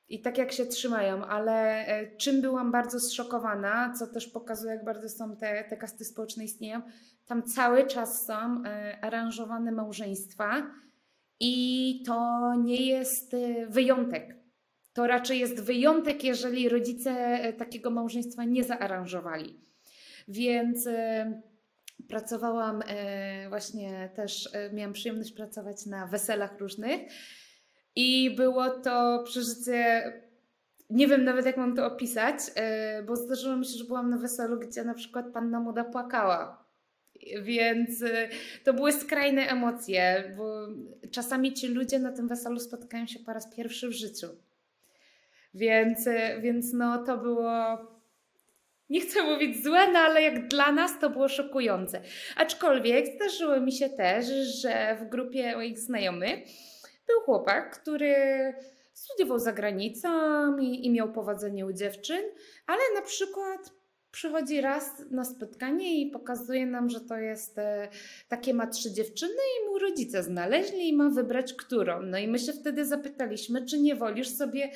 i 0.08 0.22
tak 0.22 0.38
jak 0.38 0.52
się 0.52 0.66
trzymają, 0.66 1.26
ale 1.26 1.86
e, 1.88 2.18
czym 2.18 2.42
byłam 2.42 2.72
bardzo 2.72 3.00
zszokowana, 3.00 3.94
co 4.00 4.08
też 4.08 4.28
pokazuje, 4.28 4.74
jak 4.74 4.86
bardzo 4.86 5.10
są 5.10 5.38
te, 5.38 5.64
te 5.64 5.78
kasty 5.78 6.06
społeczne 6.06 6.44
istnieją, 6.44 6.82
tam 7.26 7.44
cały 7.44 7.88
czas 7.88 8.26
są 8.26 8.64
e, 8.66 8.98
aranżowane 9.02 9.72
małżeństwa 9.72 10.72
i 11.40 12.04
to 12.06 12.54
nie 12.64 12.86
jest 12.86 13.34
y, 13.34 13.68
wyjątek. 13.70 14.36
To 14.94 15.08
raczej 15.08 15.40
jest 15.40 15.64
wyjątek, 15.64 16.24
jeżeli 16.24 16.70
rodzice 16.70 17.40
y, 17.50 17.54
takiego 17.54 17.90
małżeństwa 17.90 18.44
nie 18.44 18.64
zaaranżowali. 18.64 19.60
Więc 20.28 20.88
y, 20.88 21.42
pracowałam 22.10 22.82
właśnie 23.50 24.10
też, 24.16 24.50
miałam 24.74 24.94
przyjemność 24.94 25.32
pracować 25.32 25.86
na 25.86 26.08
weselach 26.08 26.60
różnych 26.60 27.02
i 27.96 28.36
było 28.36 28.70
to 28.70 29.24
przeżycie 29.26 30.04
nie 30.90 31.08
wiem 31.08 31.24
nawet 31.24 31.46
jak 31.46 31.58
mam 31.58 31.76
to 31.76 31.86
opisać, 31.86 32.36
bo 33.08 33.16
zdarzyło 33.16 33.56
mi 33.56 33.66
się, 33.66 33.78
że 33.78 33.84
byłam 33.84 34.10
na 34.10 34.18
weselu, 34.18 34.60
gdzie 34.60 34.84
na 34.84 34.94
przykład 34.94 35.26
panna 35.34 35.60
młoda 35.60 35.84
płakała 35.84 36.67
więc 37.42 38.02
y, 38.02 38.30
to 38.64 38.74
były 38.74 38.92
skrajne 38.92 39.48
emocje, 39.48 40.34
bo 40.38 40.68
czasami 41.12 41.54
ci 41.54 41.68
ludzie 41.68 42.00
na 42.00 42.12
tym 42.12 42.28
weselu 42.28 42.60
spotkają 42.60 43.08
się 43.08 43.20
po 43.20 43.34
raz 43.34 43.56
pierwszy 43.56 43.88
w 43.88 43.92
życiu. 43.92 44.28
Więc, 45.54 46.08
y, 46.08 46.40
więc 46.42 46.74
no 46.74 47.04
to 47.04 47.18
było, 47.18 47.78
nie 48.90 49.02
chcę 49.02 49.24
mówić 49.24 49.64
złe, 49.64 49.92
no 49.92 50.00
ale 50.00 50.22
jak 50.22 50.48
dla 50.48 50.72
nas 50.72 51.00
to 51.00 51.10
było 51.10 51.28
szokujące. 51.28 52.02
Aczkolwiek 52.36 53.08
zdarzyło 53.08 53.60
mi 53.60 53.72
się 53.72 53.90
też, 53.90 54.26
że 54.62 54.98
w 55.02 55.10
grupie 55.10 55.56
moich 55.56 55.80
znajomych 55.80 56.40
był 57.08 57.22
chłopak, 57.22 57.82
który 57.82 58.16
studiował 58.94 59.40
za 59.40 59.54
granicą 59.54 60.10
i, 60.58 60.86
i 60.86 60.92
miał 60.92 61.12
powodzenie 61.12 61.66
u 61.66 61.74
dziewczyn, 61.74 62.22
ale 62.68 62.80
na 62.96 63.02
przykład 63.02 63.77
przychodzi 64.18 64.62
raz 64.62 65.04
na 65.12 65.26
spotkanie 65.26 66.02
i 66.02 66.12
pokazuje 66.12 66.66
nam, 66.66 66.90
że 66.90 67.02
to 67.02 67.18
jest 67.18 67.58
e, 67.60 67.88
takie 68.28 68.54
ma 68.54 68.68
trzy 68.68 68.94
dziewczyny 68.94 69.34
i 69.34 69.70
mu 69.70 69.80
rodzice 69.80 70.24
znaleźli 70.24 70.90
i 70.90 70.94
ma 70.94 71.10
wybrać 71.10 71.54
którą. 71.54 72.02
No 72.02 72.18
i 72.18 72.28
my 72.28 72.40
się 72.40 72.54
wtedy 72.54 72.86
zapytaliśmy, 72.86 73.66
czy 73.66 73.80
nie 73.80 73.96
wolisz 73.96 74.30
sobie 74.30 74.72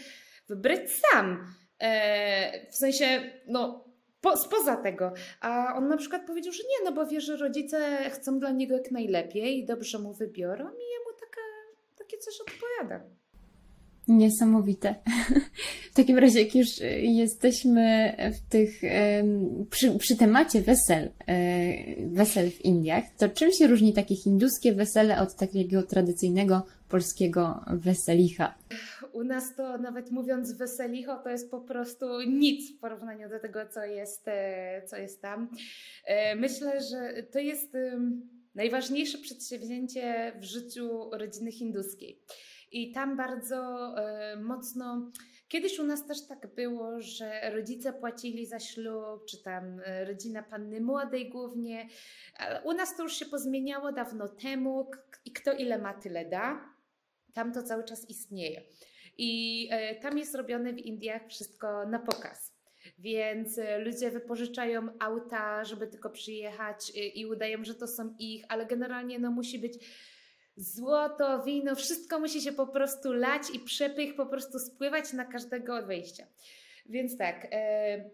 wybrać 0.47 0.79
sam. 0.91 1.45
E, 1.79 2.67
w 2.71 2.75
sensie, 2.75 3.31
no 3.47 3.85
po, 4.21 4.37
spoza 4.37 4.75
tego. 4.75 5.13
A 5.39 5.73
on 5.75 5.87
na 5.87 5.97
przykład 5.97 6.25
powiedział, 6.27 6.53
że 6.53 6.63
nie, 6.63 6.85
no 6.85 6.91
bo 6.91 7.05
wie, 7.05 7.21
że 7.21 7.37
rodzice 7.37 8.09
chcą 8.09 8.39
dla 8.39 8.51
niego 8.51 8.75
jak 8.75 8.91
najlepiej 8.91 9.57
i 9.57 9.65
dobrze 9.65 9.99
mu 9.99 10.13
wybiorą 10.13 10.63
i 10.63 10.89
jemu 10.91 11.19
taka, 11.19 11.41
takie 11.97 12.17
coś 12.17 12.33
odpowiada. 12.41 13.20
Niesamowite. 14.17 14.95
W 15.91 15.93
takim 15.93 16.17
razie, 16.17 16.41
jak 16.41 16.55
już 16.55 16.67
jesteśmy 17.01 18.15
w 18.33 18.51
tych, 18.51 18.81
przy, 19.69 19.97
przy 19.97 20.17
temacie 20.17 20.61
wesel, 20.61 21.09
e, 21.27 22.05
wesel 22.07 22.51
w 22.51 22.61
Indiach, 22.65 23.03
to 23.17 23.29
czym 23.29 23.51
się 23.51 23.67
różni 23.67 23.93
takie 23.93 24.15
hinduskie 24.15 24.73
wesele 24.73 25.19
od 25.19 25.35
takiego 25.35 25.83
tradycyjnego 25.83 26.65
polskiego 26.89 27.65
weselicha? 27.67 28.55
U 29.13 29.23
nas 29.23 29.55
to 29.55 29.77
nawet 29.77 30.11
mówiąc 30.11 30.51
weselicho, 30.51 31.17
to 31.23 31.29
jest 31.29 31.51
po 31.51 31.61
prostu 31.61 32.21
nic 32.21 32.71
w 32.71 32.79
porównaniu 32.79 33.29
do 33.29 33.39
tego, 33.39 33.59
co 33.73 33.85
jest, 33.85 34.27
e, 34.27 34.81
co 34.87 34.97
jest 34.97 35.21
tam. 35.21 35.49
E, 36.05 36.35
myślę, 36.35 36.81
że 36.81 37.23
to 37.23 37.39
jest 37.39 37.77
najważniejsze 38.55 39.17
przedsięwzięcie 39.17 40.33
w 40.39 40.43
życiu 40.43 41.09
rodziny 41.11 41.51
hinduskiej. 41.51 42.19
I 42.71 42.91
tam 42.91 43.17
bardzo 43.17 43.93
y, 44.33 44.39
mocno. 44.39 45.11
Kiedyś 45.47 45.79
u 45.79 45.83
nas 45.83 46.07
też 46.07 46.27
tak 46.27 46.55
było, 46.55 47.01
że 47.01 47.51
rodzice 47.53 47.93
płacili 47.93 48.45
za 48.45 48.59
ślub, 48.59 49.25
czy 49.25 49.43
tam 49.43 49.79
e, 49.85 50.05
rodzina 50.05 50.43
panny 50.43 50.81
młodej 50.81 51.29
głównie. 51.29 51.87
Ale 52.37 52.61
u 52.61 52.73
nas 52.73 52.95
to 52.97 53.03
już 53.03 53.13
się 53.13 53.25
pozmieniało 53.25 53.91
dawno 53.91 54.27
temu 54.27 54.91
i 55.25 55.31
kto 55.33 55.53
ile 55.53 55.77
ma, 55.77 55.93
tyle 55.93 56.25
da. 56.25 56.69
Tam 57.33 57.53
to 57.53 57.63
cały 57.63 57.83
czas 57.83 58.09
istnieje. 58.09 58.61
I 59.17 59.69
y, 59.91 60.01
tam 60.01 60.17
jest 60.17 60.35
robione 60.35 60.73
w 60.73 60.77
Indiach 60.77 61.27
wszystko 61.29 61.85
na 61.85 61.99
pokaz. 61.99 62.51
Więc 62.99 63.59
ludzie 63.85 64.11
wypożyczają 64.11 64.87
auta, 64.99 65.65
żeby 65.65 65.87
tylko 65.87 66.09
przyjechać 66.09 66.91
i 67.15 67.25
udają, 67.25 67.63
że 67.63 67.75
to 67.75 67.87
są 67.87 68.15
ich, 68.19 68.45
ale 68.49 68.65
generalnie 68.65 69.19
no, 69.19 69.31
musi 69.31 69.59
być 69.59 69.73
złoto, 70.55 71.43
wino, 71.43 71.75
wszystko 71.75 72.19
musi 72.19 72.41
się 72.41 72.51
po 72.51 72.67
prostu 72.67 73.13
lać 73.13 73.41
i 73.53 73.59
przepych 73.59 74.15
po 74.15 74.25
prostu 74.25 74.59
spływać 74.59 75.13
na 75.13 75.25
każdego 75.25 75.85
wejścia. 75.85 76.27
Więc 76.85 77.17
tak, 77.17 77.47
e, 77.51 78.09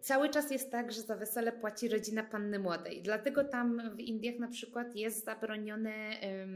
cały 0.00 0.28
czas 0.28 0.50
jest 0.50 0.70
tak, 0.70 0.92
że 0.92 1.00
za 1.00 1.16
wesele 1.16 1.52
płaci 1.52 1.88
rodzina 1.88 2.22
panny 2.22 2.58
młodej. 2.58 3.02
Dlatego 3.02 3.44
tam 3.44 3.96
w 3.96 4.00
Indiach 4.00 4.38
na 4.38 4.48
przykład 4.48 4.96
jest 4.96 5.24
zabronione 5.24 6.20
e, 6.20 6.46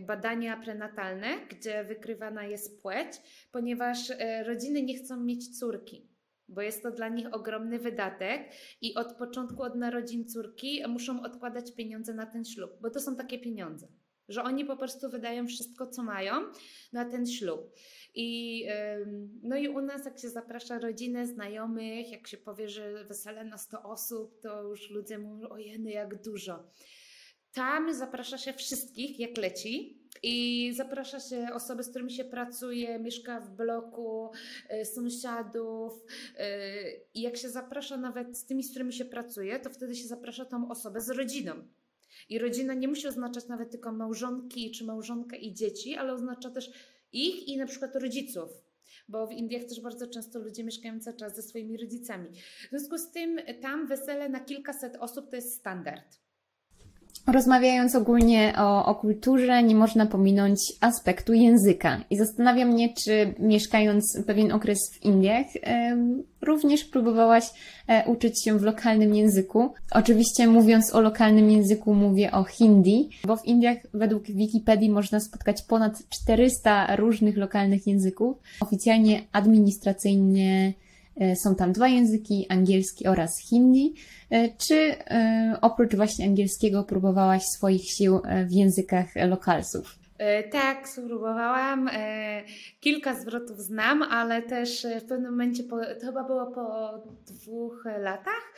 badania 0.00 0.56
prenatalne, 0.56 1.28
gdzie 1.50 1.84
wykrywana 1.84 2.44
jest 2.44 2.82
płeć, 2.82 3.08
ponieważ 3.52 4.10
e, 4.10 4.44
rodziny 4.44 4.82
nie 4.82 4.98
chcą 4.98 5.16
mieć 5.16 5.58
córki 5.58 6.07
bo 6.48 6.62
jest 6.62 6.82
to 6.82 6.90
dla 6.90 7.08
nich 7.08 7.34
ogromny 7.34 7.78
wydatek 7.78 8.52
i 8.80 8.94
od 8.94 9.12
początku, 9.12 9.62
od 9.62 9.74
narodzin 9.74 10.28
córki 10.28 10.82
muszą 10.88 11.22
odkładać 11.22 11.74
pieniądze 11.74 12.14
na 12.14 12.26
ten 12.26 12.44
ślub, 12.44 12.70
bo 12.80 12.90
to 12.90 13.00
są 13.00 13.16
takie 13.16 13.38
pieniądze, 13.38 13.88
że 14.28 14.42
oni 14.42 14.64
po 14.64 14.76
prostu 14.76 15.10
wydają 15.10 15.46
wszystko, 15.46 15.86
co 15.86 16.02
mają 16.02 16.32
na 16.92 17.04
ten 17.04 17.26
ślub. 17.26 17.60
I, 18.14 18.64
no 19.42 19.56
i 19.56 19.68
u 19.68 19.80
nas, 19.80 20.04
jak 20.04 20.18
się 20.18 20.28
zaprasza 20.28 20.78
rodzinę, 20.78 21.26
znajomych, 21.26 22.10
jak 22.10 22.26
się 22.26 22.36
powie, 22.36 22.68
że 22.68 23.04
wesele 23.04 23.44
na 23.44 23.58
100 23.58 23.82
osób, 23.82 24.40
to 24.40 24.62
już 24.62 24.90
ludzie 24.90 25.18
mówią, 25.18 25.48
ojeny, 25.48 25.90
jak 25.90 26.22
dużo. 26.22 26.70
Tam 27.52 27.94
zaprasza 27.94 28.38
się 28.38 28.52
wszystkich, 28.52 29.20
jak 29.20 29.36
leci, 29.36 29.97
i 30.22 30.72
zaprasza 30.76 31.20
się 31.20 31.48
osoby, 31.54 31.82
z 31.82 31.88
którymi 31.88 32.12
się 32.12 32.24
pracuje, 32.24 32.98
mieszka 32.98 33.40
w 33.40 33.50
bloku, 33.50 34.30
y, 34.80 34.84
sąsiadów. 34.84 35.92
Y, 35.94 36.40
I 37.14 37.20
jak 37.20 37.36
się 37.36 37.48
zaprasza 37.48 37.96
nawet 37.96 38.38
z 38.38 38.44
tymi, 38.44 38.62
z 38.62 38.70
którymi 38.70 38.92
się 38.92 39.04
pracuje, 39.04 39.60
to 39.60 39.70
wtedy 39.70 39.94
się 39.94 40.08
zaprasza 40.08 40.44
tą 40.44 40.70
osobę 40.70 41.00
z 41.00 41.08
rodziną. 41.08 41.52
I 42.28 42.38
rodzina 42.38 42.74
nie 42.74 42.88
musi 42.88 43.08
oznaczać 43.08 43.48
nawet 43.48 43.70
tylko 43.70 43.92
małżonki 43.92 44.70
czy 44.70 44.84
małżonka 44.84 45.36
i 45.36 45.54
dzieci, 45.54 45.96
ale 45.96 46.12
oznacza 46.12 46.50
też 46.50 46.70
ich 47.12 47.48
i 47.48 47.56
na 47.56 47.66
przykład 47.66 47.96
rodziców. 47.96 48.50
Bo 49.08 49.26
w 49.26 49.32
Indiach 49.32 49.64
też 49.64 49.80
bardzo 49.80 50.06
często 50.06 50.38
ludzie 50.38 50.64
mieszkają 50.64 51.00
cały 51.00 51.16
czas 51.16 51.36
ze 51.36 51.42
swoimi 51.42 51.76
rodzicami. 51.76 52.28
W 52.66 52.70
związku 52.70 52.98
z 52.98 53.10
tym 53.10 53.40
tam 53.60 53.86
wesele 53.86 54.28
na 54.28 54.40
kilkaset 54.40 54.96
osób 54.96 55.30
to 55.30 55.36
jest 55.36 55.54
standard. 55.54 56.27
Rozmawiając 57.32 57.94
ogólnie 57.94 58.52
o, 58.58 58.84
o 58.84 58.94
kulturze, 58.94 59.62
nie 59.62 59.74
można 59.74 60.06
pominąć 60.06 60.58
aspektu 60.80 61.32
języka. 61.32 62.04
I 62.10 62.16
zastanawia 62.16 62.66
mnie, 62.66 62.94
czy 63.04 63.34
mieszkając 63.38 64.18
pewien 64.26 64.52
okres 64.52 64.78
w 64.92 65.04
Indiach, 65.04 65.46
również 66.42 66.84
próbowałaś 66.84 67.44
e, 67.88 68.06
uczyć 68.06 68.44
się 68.44 68.58
w 68.58 68.62
lokalnym 68.62 69.14
języku. 69.14 69.72
Oczywiście 69.90 70.46
mówiąc 70.46 70.94
o 70.94 71.00
lokalnym 71.00 71.50
języku 71.50 71.94
mówię 71.94 72.32
o 72.32 72.44
hindi, 72.44 73.08
bo 73.24 73.36
w 73.36 73.44
Indiach 73.44 73.78
według 73.94 74.24
Wikipedii 74.24 74.90
można 74.90 75.20
spotkać 75.20 75.62
ponad 75.62 76.02
400 76.08 76.96
różnych 76.96 77.36
lokalnych 77.36 77.86
języków. 77.86 78.36
Oficjalnie 78.60 79.22
administracyjnie 79.32 80.72
e, 80.84 80.87
są 81.34 81.54
tam 81.54 81.72
dwa 81.72 81.88
języki, 81.88 82.46
angielski 82.48 83.06
oraz 83.06 83.38
hindi. 83.38 83.94
E, 84.30 84.48
czy 84.48 84.74
e, 84.74 85.58
oprócz 85.60 85.94
właśnie 85.96 86.26
angielskiego 86.26 86.84
próbowałaś 86.84 87.42
swoich 87.42 87.90
sił 87.90 88.20
e, 88.24 88.44
w 88.44 88.52
językach 88.52 89.06
lokalsów? 89.28 89.98
Tak, 90.52 90.88
spróbowałam. 90.88 91.90
Kilka 92.80 93.14
zwrotów 93.14 93.60
znam, 93.60 94.02
ale 94.02 94.42
też 94.42 94.86
w 95.00 95.04
pewnym 95.04 95.30
momencie, 95.30 95.64
to 96.00 96.06
chyba 96.06 96.24
było 96.24 96.46
po 96.46 96.92
dwóch 97.26 97.84
latach, 97.98 98.54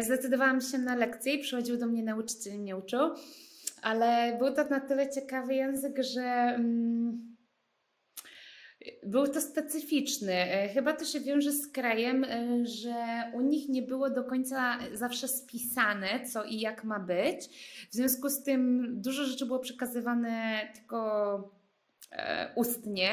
zdecydowałam 0.00 0.60
się 0.60 0.78
na 0.78 0.96
lekcję 0.96 1.34
i 1.34 1.38
przychodził 1.38 1.76
do 1.76 1.86
mnie 1.86 2.02
nauczyciel 2.02 2.58
mnie 2.58 2.76
uczył. 2.76 3.00
Ale 3.82 4.36
był 4.38 4.54
to 4.54 4.64
na 4.64 4.80
tyle 4.80 5.10
ciekawy 5.10 5.54
język, 5.54 6.02
że. 6.02 6.22
Mm, 6.22 7.35
był 9.06 9.28
to 9.28 9.40
specyficzny. 9.40 10.32
E, 10.32 10.68
chyba 10.68 10.92
to 10.92 11.04
się 11.04 11.20
wiąże 11.20 11.52
z 11.52 11.66
krajem, 11.72 12.24
e, 12.24 12.66
że 12.66 12.94
u 13.34 13.40
nich 13.40 13.68
nie 13.68 13.82
było 13.82 14.10
do 14.10 14.24
końca 14.24 14.78
zawsze 14.92 15.28
spisane, 15.28 16.26
co 16.26 16.44
i 16.44 16.60
jak 16.60 16.84
ma 16.84 17.00
być. 17.00 17.48
W 17.90 17.94
związku 17.94 18.28
z 18.28 18.42
tym 18.42 18.88
dużo 19.00 19.24
rzeczy 19.24 19.46
było 19.46 19.58
przekazywane 19.58 20.60
tylko 20.74 21.50
e, 22.12 22.52
ustnie. 22.56 23.10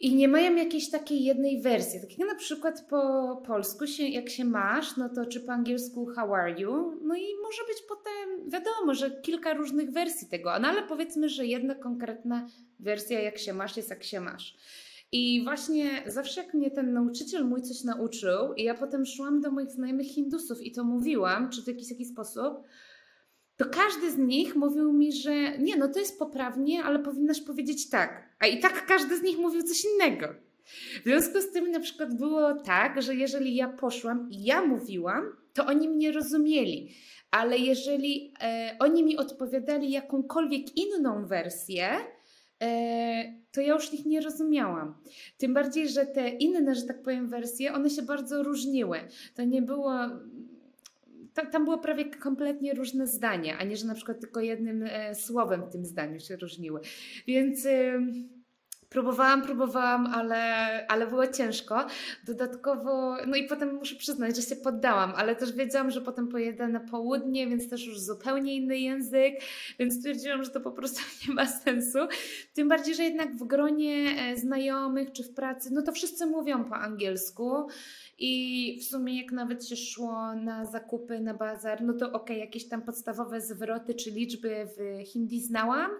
I 0.00 0.14
nie 0.14 0.28
mają 0.28 0.56
jakiejś 0.56 0.90
takiej 0.90 1.24
jednej 1.24 1.62
wersji. 1.62 2.00
Tak 2.00 2.18
jak 2.18 2.28
na 2.28 2.34
przykład 2.34 2.86
po 2.90 3.42
polsku, 3.46 3.86
się, 3.86 4.08
jak 4.08 4.30
się 4.30 4.44
masz, 4.44 4.96
no 4.96 5.08
to 5.08 5.26
czy 5.26 5.40
po 5.40 5.52
angielsku 5.52 6.06
how 6.06 6.34
are 6.34 6.60
you? 6.60 7.00
No 7.02 7.16
i 7.16 7.26
może 7.42 7.62
być 7.68 7.82
potem, 7.88 8.19
wiadomo, 8.48 8.94
że 8.94 9.10
kilka 9.10 9.54
różnych 9.54 9.90
wersji 9.90 10.28
tego, 10.28 10.58
no 10.60 10.68
ale 10.68 10.82
powiedzmy, 10.82 11.28
że 11.28 11.46
jedna 11.46 11.74
konkretna 11.74 12.46
wersja 12.78 13.20
jak 13.20 13.38
się 13.38 13.52
masz 13.52 13.76
jest 13.76 13.90
jak 13.90 14.04
się 14.04 14.20
masz. 14.20 14.56
I 15.12 15.44
właśnie 15.44 16.02
zawsze 16.06 16.42
jak 16.42 16.54
mnie 16.54 16.70
ten 16.70 16.92
nauczyciel 16.92 17.44
mój 17.44 17.62
coś 17.62 17.84
nauczył 17.84 18.54
i 18.56 18.62
ja 18.62 18.74
potem 18.74 19.06
szłam 19.06 19.40
do 19.40 19.50
moich 19.50 19.70
znajomych 19.70 20.06
hindusów 20.06 20.62
i 20.62 20.72
to 20.72 20.84
mówiłam, 20.84 21.50
czy 21.50 21.62
w 21.62 21.66
jakiś, 21.66 21.90
jakiś 21.90 22.08
sposób, 22.08 22.62
to 23.56 23.66
każdy 23.66 24.10
z 24.10 24.18
nich 24.18 24.56
mówił 24.56 24.92
mi, 24.92 25.12
że 25.12 25.58
nie, 25.58 25.76
no 25.76 25.88
to 25.88 25.98
jest 25.98 26.18
poprawnie, 26.18 26.84
ale 26.84 26.98
powinnaś 26.98 27.40
powiedzieć 27.40 27.90
tak. 27.90 28.28
A 28.38 28.46
i 28.46 28.60
tak 28.60 28.86
każdy 28.86 29.18
z 29.18 29.22
nich 29.22 29.38
mówił 29.38 29.62
coś 29.62 29.84
innego. 29.84 30.26
W 31.00 31.04
związku 31.04 31.40
z 31.40 31.52
tym 31.52 31.70
na 31.70 31.80
przykład 31.80 32.16
było 32.16 32.54
tak, 32.54 33.02
że 33.02 33.14
jeżeli 33.14 33.56
ja 33.56 33.68
poszłam 33.68 34.30
i 34.30 34.44
ja 34.44 34.62
mówiłam, 34.66 35.36
to 35.54 35.66
oni 35.66 35.88
mnie 35.88 36.12
rozumieli. 36.12 36.94
Ale 37.30 37.58
jeżeli 37.58 38.32
e, 38.42 38.76
oni 38.78 39.04
mi 39.04 39.16
odpowiadali 39.16 39.90
jakąkolwiek 39.90 40.76
inną 40.76 41.26
wersję, 41.26 41.88
e, 42.62 43.40
to 43.52 43.60
ja 43.60 43.74
już 43.74 43.94
ich 43.94 44.06
nie 44.06 44.20
rozumiałam. 44.20 44.94
Tym 45.38 45.54
bardziej, 45.54 45.88
że 45.88 46.06
te 46.06 46.28
inne, 46.28 46.74
że 46.74 46.82
tak 46.82 47.02
powiem, 47.02 47.28
wersje, 47.28 47.72
one 47.72 47.90
się 47.90 48.02
bardzo 48.02 48.42
różniły. 48.42 48.98
To 49.34 49.44
nie 49.44 49.62
było 49.62 49.92
tam 51.52 51.64
było 51.64 51.78
prawie 51.78 52.04
kompletnie 52.04 52.74
różne 52.74 53.06
zdania, 53.06 53.58
a 53.58 53.64
nie, 53.64 53.76
że 53.76 53.86
na 53.86 53.94
przykład 53.94 54.20
tylko 54.20 54.40
jednym 54.40 54.82
e, 54.82 55.14
słowem 55.14 55.62
w 55.62 55.72
tym 55.72 55.84
zdaniu 55.84 56.20
się 56.20 56.36
różniły. 56.36 56.80
Więc 57.26 57.66
próbowałam, 58.90 59.42
próbowałam, 59.42 60.06
ale, 60.06 60.42
ale 60.86 61.06
było 61.06 61.26
ciężko. 61.26 61.86
Dodatkowo, 62.26 63.16
no 63.26 63.36
i 63.36 63.48
potem 63.48 63.74
muszę 63.74 63.96
przyznać, 63.96 64.36
że 64.36 64.42
się 64.42 64.56
poddałam, 64.56 65.12
ale 65.16 65.36
też 65.36 65.52
wiedziałam, 65.52 65.90
że 65.90 66.00
potem 66.00 66.28
pojedę 66.28 66.68
na 66.68 66.80
południe, 66.80 67.46
więc 67.46 67.68
też 67.68 67.86
już 67.86 68.00
zupełnie 68.00 68.56
inny 68.56 68.78
język, 68.78 69.34
więc 69.78 69.94
stwierdziłam, 69.94 70.44
że 70.44 70.50
to 70.50 70.60
po 70.60 70.72
prostu 70.72 71.00
nie 71.28 71.34
ma 71.34 71.46
sensu. 71.46 71.98
Tym 72.54 72.68
bardziej, 72.68 72.94
że 72.94 73.02
jednak 73.02 73.36
w 73.36 73.44
gronie 73.44 74.16
e, 74.18 74.36
znajomych 74.36 75.12
czy 75.12 75.24
w 75.24 75.34
pracy, 75.34 75.70
no 75.72 75.82
to 75.82 75.92
wszyscy 75.92 76.26
mówią 76.26 76.64
po 76.64 76.76
angielsku 76.76 77.66
i 78.18 78.78
w 78.80 78.84
sumie 78.84 79.22
jak 79.22 79.32
nawet 79.32 79.68
się 79.68 79.76
szło 79.76 80.34
na 80.34 80.64
zakupy, 80.64 81.20
na 81.20 81.34
bazar, 81.34 81.82
no 81.82 81.92
to 81.92 82.12
ok, 82.12 82.30
jakieś 82.30 82.68
tam 82.68 82.82
podstawowe 82.82 83.40
zwroty 83.40 83.94
czy 83.94 84.10
liczby 84.10 84.68
w 84.76 85.06
hindi 85.12 85.40
znałam, 85.40 85.90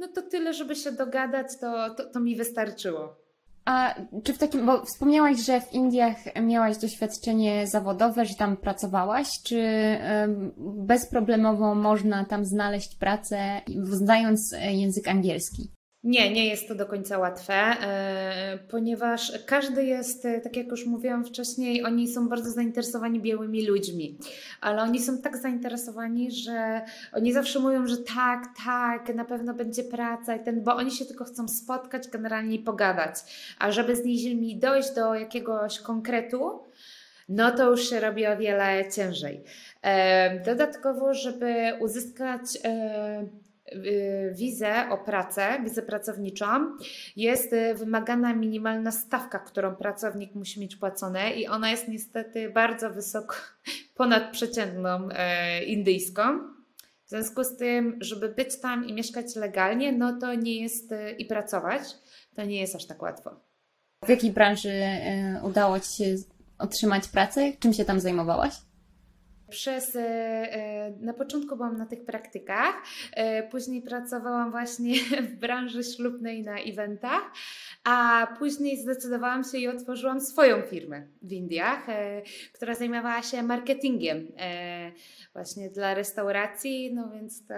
no 0.00 0.08
to 0.08 0.22
tyle, 0.22 0.54
żeby 0.54 0.76
się 0.76 0.92
dogadać, 0.92 1.46
to, 1.60 1.94
to, 1.94 2.10
to 2.10 2.20
mi 2.20 2.36
wystarczyło. 2.36 3.16
A 3.64 3.94
czy 4.24 4.32
w 4.32 4.38
takim, 4.38 4.66
bo 4.66 4.84
wspomniałaś, 4.84 5.38
że 5.38 5.60
w 5.60 5.72
Indiach 5.72 6.16
miałaś 6.42 6.76
doświadczenie 6.78 7.66
zawodowe, 7.66 8.26
że 8.26 8.34
tam 8.34 8.56
pracowałaś, 8.56 9.42
czy 9.42 9.62
bezproblemowo 10.58 11.74
można 11.74 12.24
tam 12.24 12.44
znaleźć 12.44 12.96
pracę, 12.96 13.60
znając 13.82 14.54
język 14.70 15.08
angielski? 15.08 15.70
Nie, 16.04 16.32
nie 16.32 16.46
jest 16.46 16.68
to 16.68 16.74
do 16.74 16.86
końca 16.86 17.18
łatwe, 17.18 17.54
e, 17.54 18.58
ponieważ 18.70 19.32
każdy 19.46 19.84
jest, 19.84 20.24
e, 20.24 20.40
tak 20.40 20.56
jak 20.56 20.66
już 20.66 20.86
mówiłam 20.86 21.24
wcześniej, 21.24 21.84
oni 21.84 22.08
są 22.08 22.28
bardzo 22.28 22.50
zainteresowani 22.50 23.20
białymi 23.20 23.66
ludźmi, 23.66 24.18
ale 24.60 24.82
oni 24.82 25.00
są 25.00 25.18
tak 25.18 25.36
zainteresowani, 25.36 26.30
że 26.30 26.82
oni 27.12 27.32
zawsze 27.32 27.58
mówią, 27.58 27.86
że 27.86 27.96
tak, 27.96 28.44
tak, 28.64 29.14
na 29.14 29.24
pewno 29.24 29.54
będzie 29.54 29.84
praca, 29.84 30.36
i 30.36 30.44
ten, 30.44 30.64
bo 30.64 30.76
oni 30.76 30.90
się 30.90 31.04
tylko 31.04 31.24
chcą 31.24 31.48
spotkać, 31.48 32.08
generalnie 32.08 32.54
i 32.54 32.58
pogadać, 32.58 33.14
a 33.58 33.72
żeby 33.72 33.96
z 33.96 34.04
nimi 34.04 34.56
dojść 34.56 34.94
do 34.94 35.14
jakiegoś 35.14 35.80
konkretu, 35.80 36.62
no 37.28 37.50
to 37.50 37.70
już 37.70 37.90
się 37.90 38.00
robi 38.00 38.26
o 38.26 38.36
wiele 38.36 38.90
ciężej. 38.90 39.40
E, 39.82 40.40
dodatkowo, 40.44 41.14
żeby 41.14 41.72
uzyskać 41.80 42.40
wizę 44.32 44.88
o 44.90 44.98
pracę, 44.98 45.60
wizę 45.64 45.82
pracowniczą, 45.82 46.76
jest 47.16 47.52
y, 47.52 47.74
wymagana 47.74 48.34
minimalna 48.34 48.92
stawka, 48.92 49.38
którą 49.38 49.76
pracownik 49.76 50.34
musi 50.34 50.60
mieć 50.60 50.76
płacone 50.76 51.30
i 51.30 51.46
ona 51.46 51.70
jest 51.70 51.88
niestety 51.88 52.50
bardzo 52.50 52.90
wysoko, 52.90 53.36
ponad 53.96 54.32
przeciętną 54.32 55.08
e, 55.12 55.64
indyjską. 55.64 56.22
W 57.04 57.10
związku 57.10 57.44
z 57.44 57.56
tym, 57.56 57.98
żeby 58.00 58.28
być 58.28 58.60
tam 58.60 58.88
i 58.88 58.92
mieszkać 58.92 59.36
legalnie, 59.36 59.92
no 59.92 60.18
to 60.20 60.34
nie 60.34 60.62
jest 60.62 60.92
y, 60.92 61.10
i 61.18 61.24
pracować, 61.24 61.82
to 62.34 62.44
nie 62.44 62.60
jest 62.60 62.76
aż 62.76 62.86
tak 62.86 63.02
łatwo. 63.02 63.40
W 64.04 64.08
jakiej 64.08 64.32
branży 64.32 64.70
e, 64.70 65.40
udało 65.44 65.80
Ci 65.80 65.96
się 65.96 66.14
otrzymać 66.58 67.08
pracę? 67.08 67.52
Czym 67.58 67.72
się 67.72 67.84
tam 67.84 68.00
zajmowałaś? 68.00 68.54
Przez, 69.50 69.96
e, 69.96 70.00
e, 70.00 70.90
na 71.00 71.14
początku 71.14 71.56
byłam 71.56 71.76
na 71.76 71.86
tych 71.86 72.04
praktykach, 72.04 72.82
e, 73.12 73.48
później 73.48 73.82
pracowałam 73.82 74.50
właśnie 74.50 74.94
w 75.30 75.36
branży 75.36 75.84
ślubnej 75.84 76.42
na 76.42 76.58
eventach, 76.58 77.22
a 77.84 78.26
później 78.38 78.82
zdecydowałam 78.82 79.44
się 79.44 79.58
i 79.58 79.68
otworzyłam 79.68 80.20
swoją 80.20 80.62
firmę 80.62 81.06
w 81.22 81.32
Indiach, 81.32 81.86
która 82.52 82.74
zajmowała 82.74 83.22
się 83.22 83.42
marketingiem 83.42 84.32
właśnie 85.32 85.70
dla 85.70 85.94
restauracji, 85.94 86.94
no 86.94 87.10
więc 87.10 87.46
to 87.46 87.54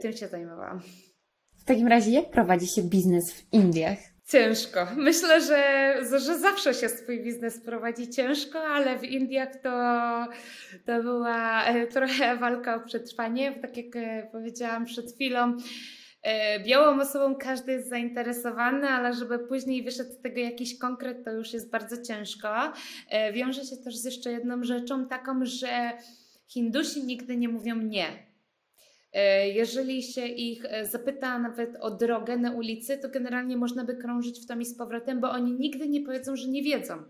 tym 0.00 0.12
się 0.12 0.28
zajmowałam. 0.28 0.80
W 1.56 1.64
takim 1.64 1.86
razie 1.86 2.10
jak 2.10 2.30
prowadzi 2.30 2.66
się 2.66 2.82
biznes 2.82 3.32
w 3.32 3.52
Indiach? 3.52 4.17
Ciężko. 4.28 4.86
Myślę, 4.96 5.40
że, 5.40 5.94
że 6.18 6.38
zawsze 6.38 6.74
się 6.74 6.88
swój 6.88 7.20
biznes 7.22 7.60
prowadzi 7.60 8.10
ciężko, 8.10 8.60
ale 8.60 8.98
w 8.98 9.04
Indiach 9.04 9.56
to, 9.62 9.70
to 10.86 11.02
była 11.02 11.64
e, 11.64 11.86
trochę 11.86 12.36
walka 12.36 12.74
o 12.74 12.80
przetrwanie. 12.80 13.52
Tak 13.52 13.76
jak 13.76 13.96
e, 13.96 14.28
powiedziałam 14.32 14.84
przed 14.84 15.12
chwilą, 15.12 15.56
e, 16.22 16.60
białą 16.60 17.00
osobą 17.00 17.34
każdy 17.34 17.72
jest 17.72 17.88
zainteresowany, 17.88 18.88
ale 18.88 19.14
żeby 19.14 19.38
później 19.38 19.82
wyszedł 19.82 20.12
z 20.12 20.20
tego 20.20 20.40
jakiś 20.40 20.78
konkret, 20.78 21.24
to 21.24 21.32
już 21.32 21.52
jest 21.52 21.70
bardzo 21.70 22.02
ciężko. 22.02 22.72
Wiąże 23.32 23.64
się 23.64 23.76
też 23.76 23.96
z 23.96 24.04
jeszcze 24.04 24.32
jedną 24.32 24.64
rzeczą, 24.64 25.08
taką, 25.08 25.40
że 25.42 25.92
Hindusi 26.48 27.04
nigdy 27.04 27.36
nie 27.36 27.48
mówią 27.48 27.76
nie 27.76 28.27
jeżeli 29.54 30.02
się 30.02 30.26
ich 30.26 30.64
e, 30.64 30.86
zapyta 30.86 31.38
nawet 31.38 31.76
o 31.80 31.90
drogę 31.90 32.36
na 32.36 32.52
ulicy, 32.52 32.98
to 32.98 33.08
generalnie 33.08 33.56
można 33.56 33.84
by 33.84 33.96
krążyć 33.96 34.40
w 34.40 34.46
tam 34.46 34.60
i 34.60 34.64
z 34.64 34.76
powrotem, 34.76 35.20
bo 35.20 35.30
oni 35.30 35.52
nigdy 35.52 35.88
nie 35.88 36.00
powiedzą, 36.00 36.36
że 36.36 36.48
nie 36.48 36.62
wiedzą. 36.62 37.02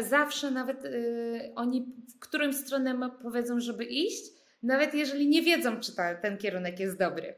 Zawsze 0.00 0.50
nawet 0.50 0.84
y, 0.84 1.52
oni 1.54 1.86
w 2.16 2.18
którą 2.18 2.52
stronę 2.52 3.10
powiedzą, 3.22 3.60
żeby 3.60 3.84
iść, 3.84 4.24
nawet 4.62 4.94
jeżeli 4.94 5.28
nie 5.28 5.42
wiedzą, 5.42 5.80
czy 5.80 5.96
ta, 5.96 6.14
ten 6.14 6.38
kierunek 6.38 6.80
jest 6.80 6.98
dobry. 6.98 7.34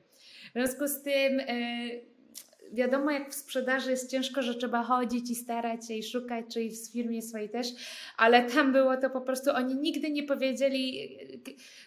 W 0.48 0.52
związku 0.52 0.88
z 0.88 1.02
tym 1.02 1.40
wiadomo, 2.72 3.10
jak 3.10 3.30
w 3.30 3.34
sprzedaży 3.34 3.90
jest 3.90 4.10
ciężko, 4.10 4.42
że 4.42 4.54
trzeba 4.54 4.82
chodzić 4.82 5.30
i 5.30 5.34
starać 5.34 5.88
się 5.88 5.94
i 5.94 6.02
szukać, 6.02 6.44
czyli 6.54 6.70
w 6.70 6.92
firmie 6.92 7.22
swojej 7.22 7.50
też, 7.50 7.68
ale 8.16 8.50
tam 8.50 8.72
było 8.72 8.96
to 8.96 9.10
po 9.10 9.20
prostu, 9.20 9.50
oni 9.50 9.74
nigdy 9.74 10.10
nie 10.10 10.22
powiedzieli, 10.22 11.08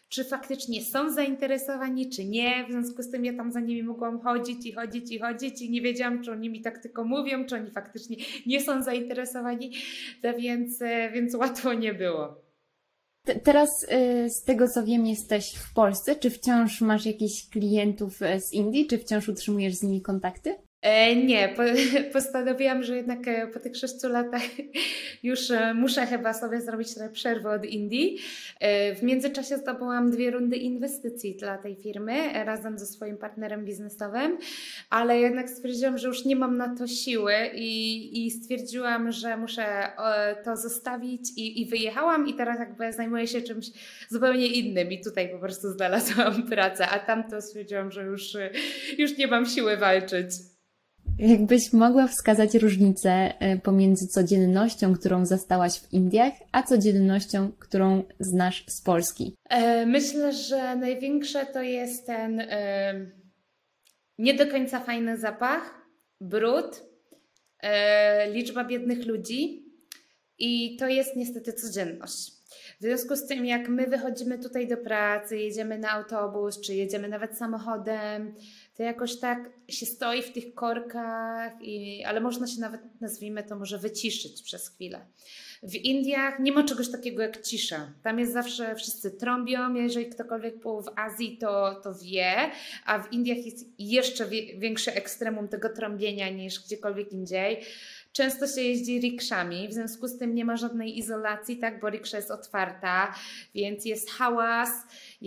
czy 0.09 0.23
faktycznie 0.23 0.83
są 0.83 1.09
zainteresowani, 1.09 2.09
czy 2.09 2.25
nie. 2.25 2.65
W 2.69 2.71
związku 2.71 3.03
z 3.03 3.11
tym 3.11 3.25
ja 3.25 3.33
tam 3.33 3.51
za 3.51 3.59
nimi 3.59 3.83
mogłam 3.83 4.19
chodzić 4.19 4.65
i 4.65 4.73
chodzić 4.73 5.11
i 5.11 5.19
chodzić 5.19 5.61
i 5.61 5.71
nie 5.71 5.81
wiedziałam, 5.81 6.23
czy 6.23 6.31
oni 6.31 6.49
mi 6.49 6.61
tak 6.61 6.77
tylko 6.77 7.03
mówią, 7.03 7.45
czy 7.45 7.55
oni 7.55 7.71
faktycznie 7.71 8.17
nie 8.45 8.61
są 8.61 8.83
zainteresowani, 8.83 9.71
więc, 10.37 10.81
e, 10.81 11.11
więc 11.11 11.35
łatwo 11.35 11.73
nie 11.73 11.93
było. 11.93 12.45
Teraz 13.43 13.83
y, 13.83 14.29
z 14.29 14.43
tego 14.43 14.67
co 14.67 14.83
wiem, 14.83 15.05
jesteś 15.05 15.55
w 15.55 15.73
Polsce. 15.73 16.15
Czy 16.15 16.29
wciąż 16.29 16.81
masz 16.81 17.05
jakichś 17.05 17.49
klientów 17.49 18.21
e, 18.21 18.41
z 18.41 18.53
Indii? 18.53 18.87
Czy 18.87 18.97
wciąż 18.97 19.29
utrzymujesz 19.29 19.73
z 19.73 19.83
nimi 19.83 20.01
kontakty? 20.01 20.55
E, 20.85 21.15
nie, 21.15 21.49
po, 21.49 21.63
postanowiłam, 22.13 22.83
że 22.83 22.95
jednak 22.95 23.27
e, 23.27 23.47
po 23.47 23.59
tych 23.59 23.77
sześciu 23.77 24.09
latach 24.09 24.41
już 25.23 25.51
e, 25.51 25.73
muszę 25.73 26.05
chyba 26.05 26.33
sobie 26.33 26.61
zrobić 26.61 26.87
przerwę 27.13 27.49
od 27.49 27.65
Indii. 27.65 28.19
W 28.95 29.03
międzyczasie 29.03 29.57
zdobyłam 29.57 30.11
dwie 30.11 30.31
rundy 30.31 30.55
inwestycji 30.55 31.35
dla 31.35 31.57
tej 31.57 31.75
firmy 31.75 32.43
razem 32.45 32.79
ze 32.79 32.85
swoim 32.85 33.17
partnerem 33.17 33.65
biznesowym, 33.65 34.37
ale 34.89 35.19
jednak 35.19 35.49
stwierdziłam, 35.49 35.97
że 35.97 36.07
już 36.07 36.25
nie 36.25 36.35
mam 36.35 36.57
na 36.57 36.75
to 36.75 36.87
siły 36.87 37.33
i, 37.53 38.25
i 38.25 38.31
stwierdziłam, 38.31 39.11
że 39.11 39.37
muszę 39.37 39.91
to 40.43 40.57
zostawić 40.57 41.31
i, 41.37 41.61
i 41.61 41.65
wyjechałam 41.65 42.27
i 42.27 42.33
teraz 42.33 42.59
jakby 42.59 42.93
zajmuję 42.93 43.27
się 43.27 43.41
czymś 43.41 43.65
zupełnie 44.09 44.47
innym 44.47 44.91
i 44.91 45.01
tutaj 45.01 45.29
po 45.29 45.39
prostu 45.39 45.71
znalazłam 45.71 46.43
pracę, 46.49 46.87
a 46.87 46.99
tam 46.99 47.29
to 47.29 47.41
stwierdziłam, 47.41 47.91
że 47.91 48.03
już, 48.03 48.37
już 48.97 49.17
nie 49.17 49.27
mam 49.27 49.45
siły 49.45 49.77
walczyć. 49.77 50.54
Jakbyś 51.19 51.73
mogła 51.73 52.07
wskazać 52.07 52.55
różnicę 52.55 53.09
e, 53.39 53.57
pomiędzy 53.57 54.07
codziennością, 54.07 54.93
którą 54.93 55.25
zastałaś 55.25 55.79
w 55.79 55.93
Indiach, 55.93 56.33
a 56.51 56.63
codziennością, 56.63 57.51
którą 57.59 58.03
znasz 58.19 58.65
z 58.67 58.81
Polski? 58.81 59.35
E, 59.49 59.85
myślę, 59.85 60.33
że 60.33 60.75
największe 60.75 61.45
to 61.45 61.61
jest 61.61 62.05
ten 62.05 62.39
e, 62.39 63.11
nie 64.17 64.33
do 64.33 64.47
końca 64.47 64.79
fajny 64.79 65.17
zapach, 65.17 65.85
brud, 66.21 66.85
liczba 68.31 68.63
biednych 68.63 69.05
ludzi 69.05 69.65
i 70.39 70.77
to 70.79 70.87
jest 70.87 71.15
niestety 71.15 71.53
codzienność. 71.53 72.31
W 72.79 72.83
związku 72.83 73.15
z 73.15 73.27
tym, 73.27 73.45
jak 73.45 73.69
my 73.69 73.87
wychodzimy 73.87 74.39
tutaj 74.39 74.67
do 74.67 74.77
pracy, 74.77 75.37
jedziemy 75.37 75.79
na 75.79 75.91
autobus, 75.91 76.61
czy 76.61 76.73
jedziemy 76.73 77.09
nawet 77.09 77.37
samochodem, 77.37 78.35
to 78.75 78.83
jakoś 78.83 79.19
tak 79.19 79.49
się 79.67 79.85
stoi 79.85 80.21
w 80.21 80.33
tych 80.33 80.53
korkach, 80.53 81.53
i, 81.61 82.03
ale 82.03 82.21
można 82.21 82.47
się 82.47 82.61
nawet, 82.61 82.81
nazwijmy 83.01 83.43
to, 83.43 83.55
może 83.55 83.77
wyciszyć 83.77 84.43
przez 84.43 84.69
chwilę. 84.69 85.05
W 85.63 85.75
Indiach 85.75 86.39
nie 86.39 86.51
ma 86.51 86.63
czegoś 86.63 86.91
takiego 86.91 87.21
jak 87.21 87.41
cisza. 87.41 87.93
Tam 88.03 88.19
jest 88.19 88.33
zawsze 88.33 88.75
wszyscy 88.75 89.11
trąbią. 89.11 89.73
Jeżeli 89.73 90.09
ktokolwiek 90.09 90.59
był 90.59 90.81
w 90.81 90.89
Azji, 90.95 91.37
to, 91.37 91.81
to 91.83 91.93
wie, 91.93 92.51
a 92.85 92.99
w 92.99 93.13
Indiach 93.13 93.45
jest 93.45 93.65
jeszcze 93.79 94.25
większy 94.57 94.93
ekstremum 94.93 95.47
tego 95.47 95.69
trąbienia 95.69 96.29
niż 96.29 96.65
gdziekolwiek 96.65 97.11
indziej. 97.11 97.61
Często 98.11 98.47
się 98.47 98.61
jeździ 98.61 98.99
rikszami, 98.99 99.67
w 99.67 99.73
związku 99.73 100.07
z 100.07 100.17
tym 100.17 100.35
nie 100.35 100.45
ma 100.45 100.57
żadnej 100.57 100.97
izolacji, 100.97 101.57
tak, 101.57 101.79
bo 101.79 101.89
riksza 101.89 102.17
jest 102.17 102.31
otwarta, 102.31 103.15
więc 103.55 103.85
jest 103.85 104.09
hałas, 104.09 104.69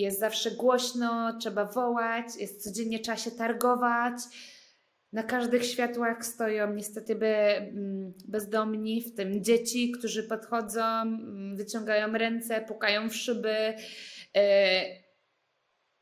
jest 0.03 0.21
zawsze 0.21 0.51
głośno, 0.51 1.39
trzeba 1.41 1.65
wołać, 1.65 2.27
jest 2.39 2.65
codziennie 2.65 2.99
trzeba 3.01 3.17
się 3.17 3.31
targować. 3.31 4.15
Na 5.13 5.23
każdych 5.23 5.67
światłach 5.67 6.27
stoją 6.27 6.75
niestety 6.75 7.13
mm, 7.15 8.13
bezdomni, 8.29 9.03
w 9.03 9.15
tym 9.15 9.45
dzieci, 9.45 9.93
którzy 9.93 10.23
podchodzą, 10.23 10.85
mm, 10.85 11.57
wyciągają 11.57 12.13
ręce, 12.13 12.61
pukają 12.61 13.11
w 13.11 13.17
szyby. 13.17 13.75
E, 14.37 14.85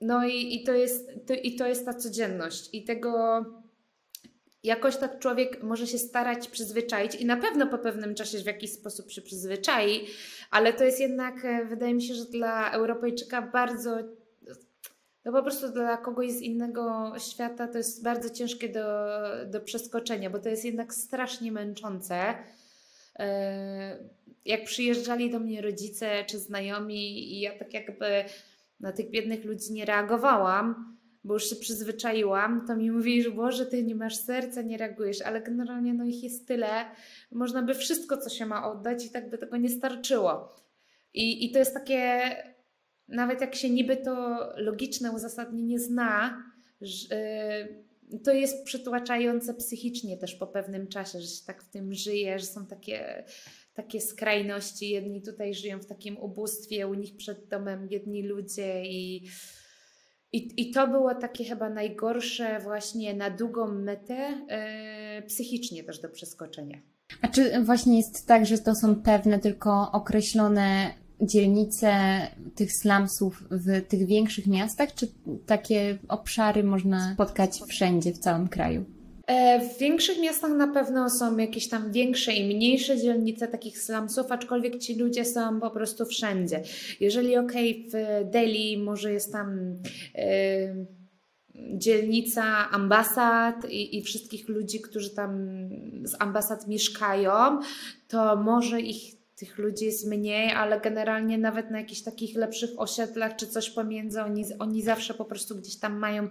no 0.01 0.27
i, 0.27 0.55
i, 0.55 0.65
to, 0.65 0.73
jest, 0.73 1.11
to, 1.27 1.35
i 1.35 1.57
to 1.57 1.67
jest 1.67 1.85
ta 1.85 1.95
codzienność. 1.95 2.69
I 2.73 2.85
tego 2.85 3.45
jakoś 4.63 4.97
tak 4.97 5.19
człowiek 5.19 5.63
może 5.63 5.87
się 5.87 5.99
starać 5.99 6.49
przyzwyczaić 6.49 7.15
i 7.15 7.27
na 7.27 7.37
pewno 7.37 7.67
po 7.67 7.79
pewnym 7.79 8.15
czasie 8.15 8.39
w 8.39 8.47
jakiś 8.47 8.73
sposób 8.73 9.11
się 9.11 9.23
przyzwyczai, 9.23 10.07
ale 10.51 10.73
to 10.73 10.85
jest 10.85 11.01
jednak, 11.01 11.45
e, 11.45 11.65
wydaje 11.65 11.95
mi 11.95 12.03
się, 12.03 12.15
że 12.15 12.25
dla 12.25 12.71
Europejczyka 12.71 13.43
bardzo 13.43 13.99
no 15.27 15.33
po 15.33 15.43
prostu 15.43 15.69
dla 15.73 15.97
kogoś 15.97 16.31
z 16.31 16.41
innego 16.41 17.13
świata 17.19 17.69
to 17.69 17.79
jest 17.79 18.03
bardzo 18.05 18.31
ciężkie 18.31 18.69
do, 18.69 19.09
do 19.47 19.61
przeskoczenia, 19.61 20.31
bo 20.31 20.39
to 20.39 20.49
jest 20.49 20.65
jednak 20.65 20.95
strasznie 20.95 21.53
męczące. 21.53 22.35
E, 23.19 23.99
jak 24.45 24.65
przyjeżdżali 24.65 25.31
do 25.31 25.41
mnie 25.41 25.63
rodzice 25.63 26.25
czy 26.25 26.39
znajomi, 26.39 27.33
i 27.35 27.41
ja 27.41 27.59
tak 27.59 27.75
jakby 27.75 28.25
na 28.81 28.93
tych 28.93 29.11
biednych 29.11 29.45
ludzi 29.45 29.73
nie 29.73 29.85
reagowałam, 29.85 30.96
bo 31.27 31.35
już 31.35 31.51
się 31.51 31.57
przyzwyczaiłam, 31.57 32.67
to 32.67 32.77
mi 32.77 32.91
mówili, 32.91 33.23
że 33.23 33.31
Boże, 33.31 33.67
ty 33.67 33.83
nie 33.83 33.95
masz 33.95 34.17
serca, 34.17 34.63
nie 34.63 34.79
reagujesz, 34.79 35.23
ale 35.23 35.43
generalnie 35.43 35.95
no 35.95 36.05
ich 36.05 36.23
jest 36.23 36.49
tyle, 36.49 36.85
można 37.31 37.63
by 37.63 37.75
wszystko, 37.75 38.17
co 38.17 38.31
się 38.31 38.47
ma 38.47 38.71
oddać 38.71 39.07
i 39.07 39.11
tak 39.11 39.31
by 39.31 39.39
tego 39.39 39.57
nie 39.57 39.69
starczyło. 39.69 40.55
I, 41.15 41.45
i 41.45 41.53
to 41.53 41.59
jest 41.59 41.75
takie, 41.75 42.21
nawet 43.09 43.41
jak 43.41 43.55
się 43.55 43.71
niby 43.71 43.97
to 43.97 44.39
logiczne 44.57 45.13
uzasadnienie 45.13 45.79
zna, 45.79 46.43
że, 46.81 47.17
to 48.25 48.33
jest 48.33 48.65
przytłaczające 48.65 49.55
psychicznie 49.55 50.17
też 50.17 50.35
po 50.35 50.47
pewnym 50.47 50.89
czasie, 50.89 51.21
że 51.21 51.27
się 51.27 51.45
tak 51.47 51.63
w 51.63 51.71
tym 51.71 51.95
żyje, 51.95 52.39
że 52.39 52.47
są 52.47 52.67
takie, 52.67 53.25
takie 53.75 54.01
skrajności. 54.01 54.91
Jedni 54.91 55.23
tutaj 55.23 55.55
żyją 55.55 55.79
w 55.79 55.87
takim 55.87 56.19
ubóstwie, 56.19 56.89
u 56.89 56.95
nich 56.95 57.17
przed 57.17 57.49
domem 57.49 57.89
biedni 57.89 58.23
ludzie 58.23 58.85
i 58.85 59.29
i, 60.33 60.49
I 60.57 60.71
to 60.71 60.89
było 60.89 61.15
takie 61.15 61.45
chyba 61.45 61.71
najgorsze 61.71 62.61
właśnie 62.61 63.15
na 63.15 63.31
długą 63.31 63.73
metę, 63.73 64.15
yy, 65.17 65.23
psychicznie 65.23 65.85
też 65.85 66.01
do 66.01 66.09
przeskoczenia. 66.09 66.79
A 67.23 67.29
czy 67.29 67.65
właśnie 67.65 67.97
jest 67.97 68.27
tak, 68.27 68.47
że 68.47 68.59
to 68.59 68.75
są 68.75 69.03
pewne 69.03 69.39
tylko 69.39 69.93
określone 69.93 70.91
dzielnice 71.21 71.93
tych 72.55 72.73
slumsów 72.73 73.45
w 73.51 73.89
tych 73.89 74.07
większych 74.07 74.47
miastach, 74.47 74.95
czy 74.95 75.09
takie 75.47 75.99
obszary 76.09 76.65
można 76.65 77.15
spotkać 77.15 77.61
wszędzie 77.69 78.13
w 78.13 78.19
całym 78.19 78.49
kraju? 78.49 78.85
E, 79.27 79.61
w 79.61 79.79
większych 79.79 80.19
miastach 80.21 80.51
na 80.51 80.69
pewno 80.69 81.11
są 81.11 81.37
jakieś 81.37 81.69
tam 81.69 81.93
większe 81.93 82.33
i 82.33 82.55
mniejsze 82.55 82.99
dzielnice 82.99 83.49
takich 83.49 83.79
slumsów, 83.79 84.33
aczkolwiek 84.33 84.79
ci 84.79 84.95
ludzie 84.95 85.25
są 85.25 85.61
po 85.61 85.71
prostu 85.71 86.07
wszędzie. 86.07 86.63
Jeżeli 87.01 87.37
ok, 87.37 87.53
w 87.93 88.25
Delhi 88.31 88.79
może 88.79 89.13
jest 89.13 89.33
tam 89.33 89.79
yy, 90.15 90.87
dzielnica 91.79 92.71
ambasad 92.71 93.71
i, 93.71 93.99
i 93.99 94.03
wszystkich 94.03 94.49
ludzi, 94.49 94.81
którzy 94.81 95.11
tam 95.11 95.49
z 96.05 96.17
ambasad 96.19 96.69
mieszkają, 96.69 97.61
to 98.09 98.37
może 98.37 98.81
ich 98.81 99.17
tych 99.37 99.59
ludzi 99.59 99.85
jest 99.85 100.07
mniej, 100.07 100.53
ale 100.53 100.81
generalnie 100.81 101.39
nawet 101.39 101.71
na 101.71 101.79
jakichś 101.79 102.03
takich 102.03 102.37
lepszych 102.37 102.71
osiedlach 102.77 103.37
czy 103.37 103.47
coś 103.47 103.71
pomiędzy, 103.71 104.23
oni, 104.23 104.45
oni 104.59 104.83
zawsze 104.83 105.15
po 105.15 105.25
prostu 105.25 105.57
gdzieś 105.57 105.77
tam 105.77 105.99
mają 105.99 106.29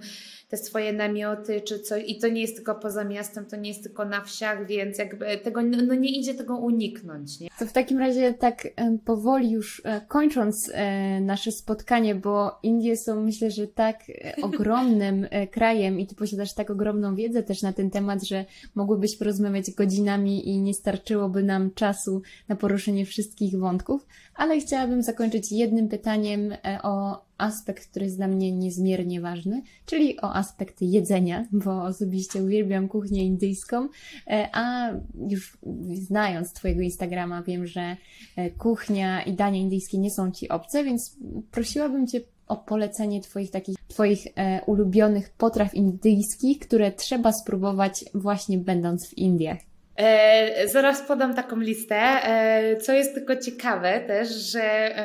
te 0.47 0.58
swoje 0.58 0.93
namioty 0.93 1.62
czy 1.62 1.79
coś 1.79 2.03
i 2.08 2.19
to 2.19 2.27
nie 2.27 2.41
jest 2.41 2.55
tylko 2.55 2.75
poza 2.75 3.03
miastem, 3.03 3.45
to 3.45 3.55
nie 3.55 3.69
jest 3.69 3.84
tylko 3.84 4.05
na 4.05 4.21
wsiach, 4.21 4.67
więc 4.67 4.97
jakby 4.97 5.38
tego, 5.38 5.62
no, 5.62 5.95
nie 5.95 6.19
idzie 6.19 6.34
tego 6.34 6.58
uniknąć. 6.58 7.39
Nie? 7.39 7.49
To 7.60 7.65
w 7.65 7.71
takim 7.71 7.99
razie 7.99 8.34
tak 8.34 8.65
e, 8.65 8.97
powoli 9.05 9.51
już 9.51 9.81
e, 9.86 10.01
kończąc 10.08 10.71
e, 10.73 11.21
nasze 11.21 11.51
spotkanie, 11.51 12.15
bo 12.15 12.60
Indie 12.63 12.97
są 12.97 13.21
myślę, 13.21 13.51
że 13.51 13.67
tak 13.67 13.99
ogromnym 14.41 15.27
krajem 15.51 15.99
i 15.99 16.08
Ty 16.08 16.15
posiadasz 16.15 16.53
tak 16.53 16.69
ogromną 16.69 17.15
wiedzę 17.15 17.43
też 17.43 17.62
na 17.62 17.73
ten 17.73 17.91
temat, 17.91 18.23
że 18.23 18.45
mogłybyśmy 18.75 19.19
porozmawiać 19.19 19.71
godzinami 19.71 20.49
i 20.49 20.62
nie 20.62 20.73
starczyłoby 20.73 21.43
nam 21.43 21.73
czasu 21.73 22.21
na 22.47 22.55
poruszenie 22.55 23.05
wszystkich 23.05 23.60
wątków, 23.60 24.05
ale 24.36 24.60
chciałabym 24.60 25.01
zakończyć 25.01 25.51
jednym 25.51 25.89
pytaniem 25.89 26.53
o 26.84 27.24
aspekt, 27.38 27.88
który 27.88 28.06
jest 28.06 28.17
dla 28.17 28.28
mnie 28.28 28.52
niezmiernie 28.52 29.21
ważny, 29.21 29.62
czyli 29.86 30.21
o 30.21 30.36
aspekt 30.36 30.82
jedzenia, 30.82 31.45
bo 31.52 31.84
osobiście 31.84 32.43
uwielbiam 32.43 32.88
kuchnię 32.88 33.26
indyjską, 33.26 33.89
e, 34.28 34.50
a 34.54 34.91
już 35.30 35.58
znając 35.93 36.54
Twojego 36.54 36.82
Instagrama 36.82 37.43
wiem, 37.43 37.67
że 37.67 37.98
e, 38.36 38.50
kuchnia 38.50 39.24
i 39.24 39.34
dania 39.34 39.60
indyjskie 39.60 39.98
nie 39.98 40.12
są 40.12 40.32
Ci 40.32 40.50
obce, 40.50 40.84
więc 40.84 41.17
prosiłabym 41.52 42.08
Cię 42.08 42.21
o 42.48 42.58
polecenie 42.58 43.21
Twoich 43.21 43.52
takich, 43.52 43.76
Twoich 43.88 44.28
e, 44.36 44.62
ulubionych 44.65 45.30
potraw 45.30 45.74
indyjskich, 45.74 46.60
które 46.60 46.92
trzeba 46.92 47.33
spróbować 47.33 48.06
właśnie 48.13 48.58
będąc 48.58 49.10
w 49.10 49.17
Indiach. 49.17 49.58
E, 49.98 50.67
zaraz 50.67 51.02
podam 51.02 51.35
taką 51.35 51.60
listę. 51.60 51.96
E, 51.96 52.77
co 52.77 52.93
jest 52.93 53.13
tylko 53.13 53.35
ciekawe 53.35 54.00
też, 54.08 54.29
że 54.29 54.96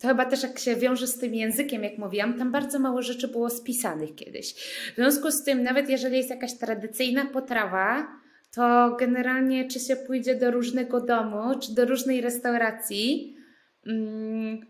to 0.00 0.08
chyba 0.08 0.24
też 0.24 0.42
jak 0.42 0.58
się 0.58 0.76
wiąże 0.76 1.06
z 1.06 1.18
tym 1.18 1.34
językiem, 1.34 1.84
jak 1.84 1.98
mówiłam, 1.98 2.38
tam 2.38 2.52
bardzo 2.52 2.78
mało 2.78 3.02
rzeczy 3.02 3.28
było 3.28 3.50
spisanych 3.50 4.14
kiedyś. 4.14 4.54
W 4.92 4.94
związku 4.96 5.30
z 5.30 5.44
tym, 5.44 5.62
nawet 5.62 5.88
jeżeli 5.88 6.16
jest 6.16 6.30
jakaś 6.30 6.54
tradycyjna 6.54 7.26
potrawa, 7.26 8.06
to 8.54 8.96
generalnie 8.98 9.68
czy 9.68 9.80
się 9.80 9.96
pójdzie 9.96 10.34
do 10.34 10.50
różnego 10.50 11.00
domu, 11.00 11.58
czy 11.60 11.74
do 11.74 11.84
różnej 11.84 12.20
restauracji, 12.20 13.36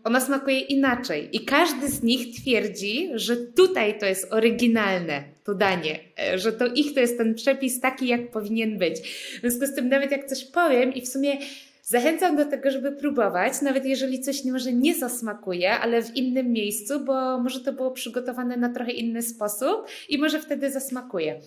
ona 0.03 0.21
smakuje 0.21 0.59
inaczej. 0.59 1.29
I 1.31 1.45
każdy 1.45 1.87
z 1.87 2.03
nich 2.03 2.41
twierdzi, 2.41 3.09
że 3.13 3.37
tutaj 3.37 3.99
to 3.99 4.05
jest 4.05 4.33
oryginalne, 4.33 5.23
to 5.43 5.55
danie, 5.55 5.99
e, 6.19 6.39
że 6.39 6.51
to 6.51 6.67
ich 6.67 6.93
to 6.93 6.99
jest 6.99 7.17
ten 7.17 7.35
przepis 7.35 7.79
taki, 7.79 8.07
jak 8.07 8.31
powinien 8.31 8.77
być. 8.77 8.99
W 9.37 9.39
związku 9.41 9.65
z 9.65 9.75
tym, 9.75 9.89
nawet 9.89 10.11
jak 10.11 10.25
coś 10.25 10.45
powiem 10.45 10.93
i 10.93 11.01
w 11.01 11.07
sumie 11.07 11.37
Zachęcam 11.85 12.37
do 12.37 12.45
tego, 12.45 12.71
żeby 12.71 12.91
próbować, 12.91 13.61
nawet 13.61 13.85
jeżeli 13.85 14.19
coś 14.19 14.45
może 14.45 14.73
nie 14.73 14.95
zasmakuje, 14.95 15.71
ale 15.71 16.03
w 16.03 16.15
innym 16.15 16.51
miejscu, 16.51 16.99
bo 16.99 17.39
może 17.39 17.59
to 17.59 17.73
było 17.73 17.91
przygotowane 17.91 18.57
na 18.57 18.69
trochę 18.69 18.91
inny 18.91 19.21
sposób 19.21 19.87
i 20.09 20.17
może 20.17 20.39
wtedy 20.39 20.71
zasmakuje. 20.71 21.39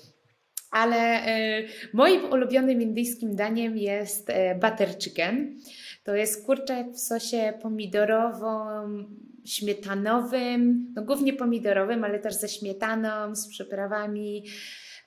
Ale 0.76 1.28
y, 1.28 1.68
moim 1.92 2.24
ulubionym 2.32 2.82
indyjskim 2.82 3.36
daniem 3.36 3.76
jest 3.78 4.30
y, 4.30 4.34
butter 4.54 4.98
chicken. 4.98 5.58
To 6.04 6.14
jest 6.14 6.46
kurczak 6.46 6.90
w 6.90 7.00
sosie 7.00 7.52
pomidorowym, 7.62 9.06
śmietanowym, 9.44 10.92
no 10.94 11.02
głównie 11.02 11.32
pomidorowym, 11.32 12.04
ale 12.04 12.18
też 12.18 12.34
ze 12.34 12.48
śmietaną, 12.48 13.36
z 13.36 13.48
przyprawami. 13.48 14.44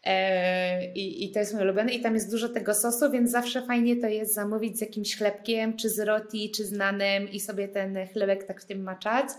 E, 0.06 0.94
I, 0.94 1.26
I 1.26 1.32
to 1.32 1.40
jest 1.40 1.54
mój 1.54 1.64
ulubiony. 1.64 1.92
I 1.92 2.02
tam 2.02 2.14
jest 2.14 2.32
dużo 2.32 2.50
tego 2.50 2.74
sosu, 2.74 3.12
więc 3.12 3.32
zawsze 3.32 3.62
fajnie 3.62 3.96
to 3.96 4.08
jest 4.08 4.34
zamówić 4.34 4.78
z 4.78 4.82
jakimś 4.82 5.18
chlebkiem, 5.18 5.78
czy 5.78 5.90
z 5.90 6.00
roti, 6.00 6.52
czy 6.52 6.66
z 6.66 6.72
nanem 6.72 7.32
i 7.32 7.40
sobie 7.40 7.68
ten 7.68 8.08
chlebek 8.14 8.44
tak 8.44 8.62
w 8.62 8.66
tym 8.66 8.84
maczać. 8.84 9.30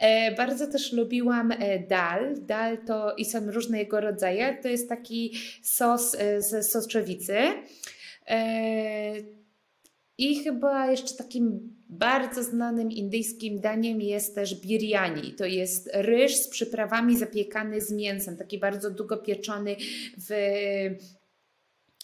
E, 0.00 0.34
bardzo 0.34 0.66
też 0.66 0.92
lubiłam 0.92 1.52
e, 1.52 1.78
dal. 1.78 2.34
Dal 2.40 2.78
to 2.78 3.14
i 3.14 3.24
są 3.24 3.50
różne 3.50 3.78
jego 3.78 4.00
rodzaje. 4.00 4.58
To 4.62 4.68
jest 4.68 4.88
taki 4.88 5.32
sos 5.62 6.16
z 6.38 6.70
soczewicy. 6.70 7.36
I 10.18 10.44
chyba 10.44 10.90
jeszcze 10.90 11.14
takim 11.14 11.76
bardzo 11.88 12.42
znanym 12.42 12.90
indyjskim 12.90 13.60
daniem 13.60 14.00
jest 14.00 14.34
też 14.34 14.60
biryani. 14.60 15.32
To 15.32 15.44
jest 15.44 15.90
ryż 15.94 16.36
z 16.36 16.48
przyprawami 16.48 17.18
zapiekany 17.18 17.80
z 17.80 17.92
mięsem, 17.92 18.36
taki 18.36 18.58
bardzo 18.58 18.90
długo 18.90 19.16
pieczony 19.16 19.76
w, 20.18 20.28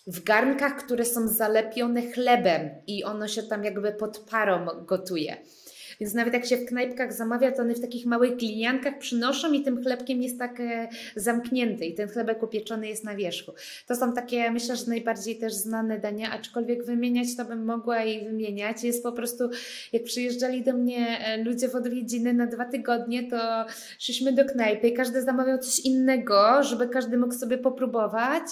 w 0.06 0.22
garnkach, 0.24 0.76
które 0.76 1.04
są 1.04 1.28
zalepione 1.28 2.12
chlebem 2.12 2.70
i 2.86 3.04
ono 3.04 3.28
się 3.28 3.42
tam 3.42 3.64
jakby 3.64 3.92
pod 3.92 4.18
parą 4.18 4.66
gotuje. 4.86 5.36
Więc 6.01 6.14
nawet 6.14 6.34
jak 6.34 6.47
się 6.47 6.57
w 6.57 6.64
knajpkach 6.64 7.12
zamawia, 7.12 7.53
to 7.53 7.62
one 7.62 7.74
w 7.74 7.80
takich 7.80 8.07
małych 8.07 8.36
gliniankach 8.36 8.99
przynoszą 8.99 9.53
i 9.53 9.62
tym 9.62 9.82
chlebkiem 9.82 10.22
jest 10.22 10.38
tak 10.38 10.61
e, 10.61 10.88
zamknięty 11.16 11.84
i 11.84 11.95
ten 11.95 12.09
chlebek 12.09 12.43
upieczony 12.43 12.88
jest 12.88 13.05
na 13.05 13.16
wierzchu. 13.16 13.53
To 13.86 13.97
są 13.97 14.12
takie, 14.12 14.51
myślę, 14.51 14.76
że 14.76 14.86
najbardziej 14.86 15.36
też 15.38 15.53
znane 15.53 15.99
dania, 15.99 16.30
aczkolwiek 16.30 16.84
wymieniać 16.84 17.36
to 17.36 17.45
bym 17.45 17.64
mogła 17.64 18.05
i 18.05 18.24
wymieniać. 18.24 18.84
Jest 18.84 19.03
po 19.03 19.12
prostu, 19.12 19.49
jak 19.93 20.03
przyjeżdżali 20.03 20.62
do 20.62 20.72
mnie 20.72 21.18
e, 21.18 21.45
ludzie 21.45 21.68
w 21.68 21.74
odwiedziny 21.74 22.32
na 22.32 22.47
dwa 22.47 22.64
tygodnie, 22.64 23.30
to 23.30 23.66
szliśmy 23.99 24.32
do 24.32 24.45
knajpy 24.45 24.88
i 24.88 24.93
każdy 24.93 25.22
zamawiał 25.22 25.59
coś 25.59 25.80
innego, 25.80 26.62
żeby 26.62 26.88
każdy 26.88 27.18
mógł 27.18 27.34
sobie 27.34 27.59
popróbować. 27.59 28.43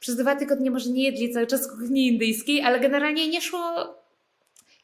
Przez 0.00 0.16
dwa 0.16 0.36
tygodnie 0.36 0.70
może 0.70 0.90
nie 0.90 1.04
jedli 1.04 1.32
cały 1.32 1.46
czas 1.46 1.70
kuchni 1.70 2.08
indyjskiej, 2.08 2.62
ale 2.62 2.80
generalnie 2.80 3.28
nie 3.28 3.40
szło 3.40 3.96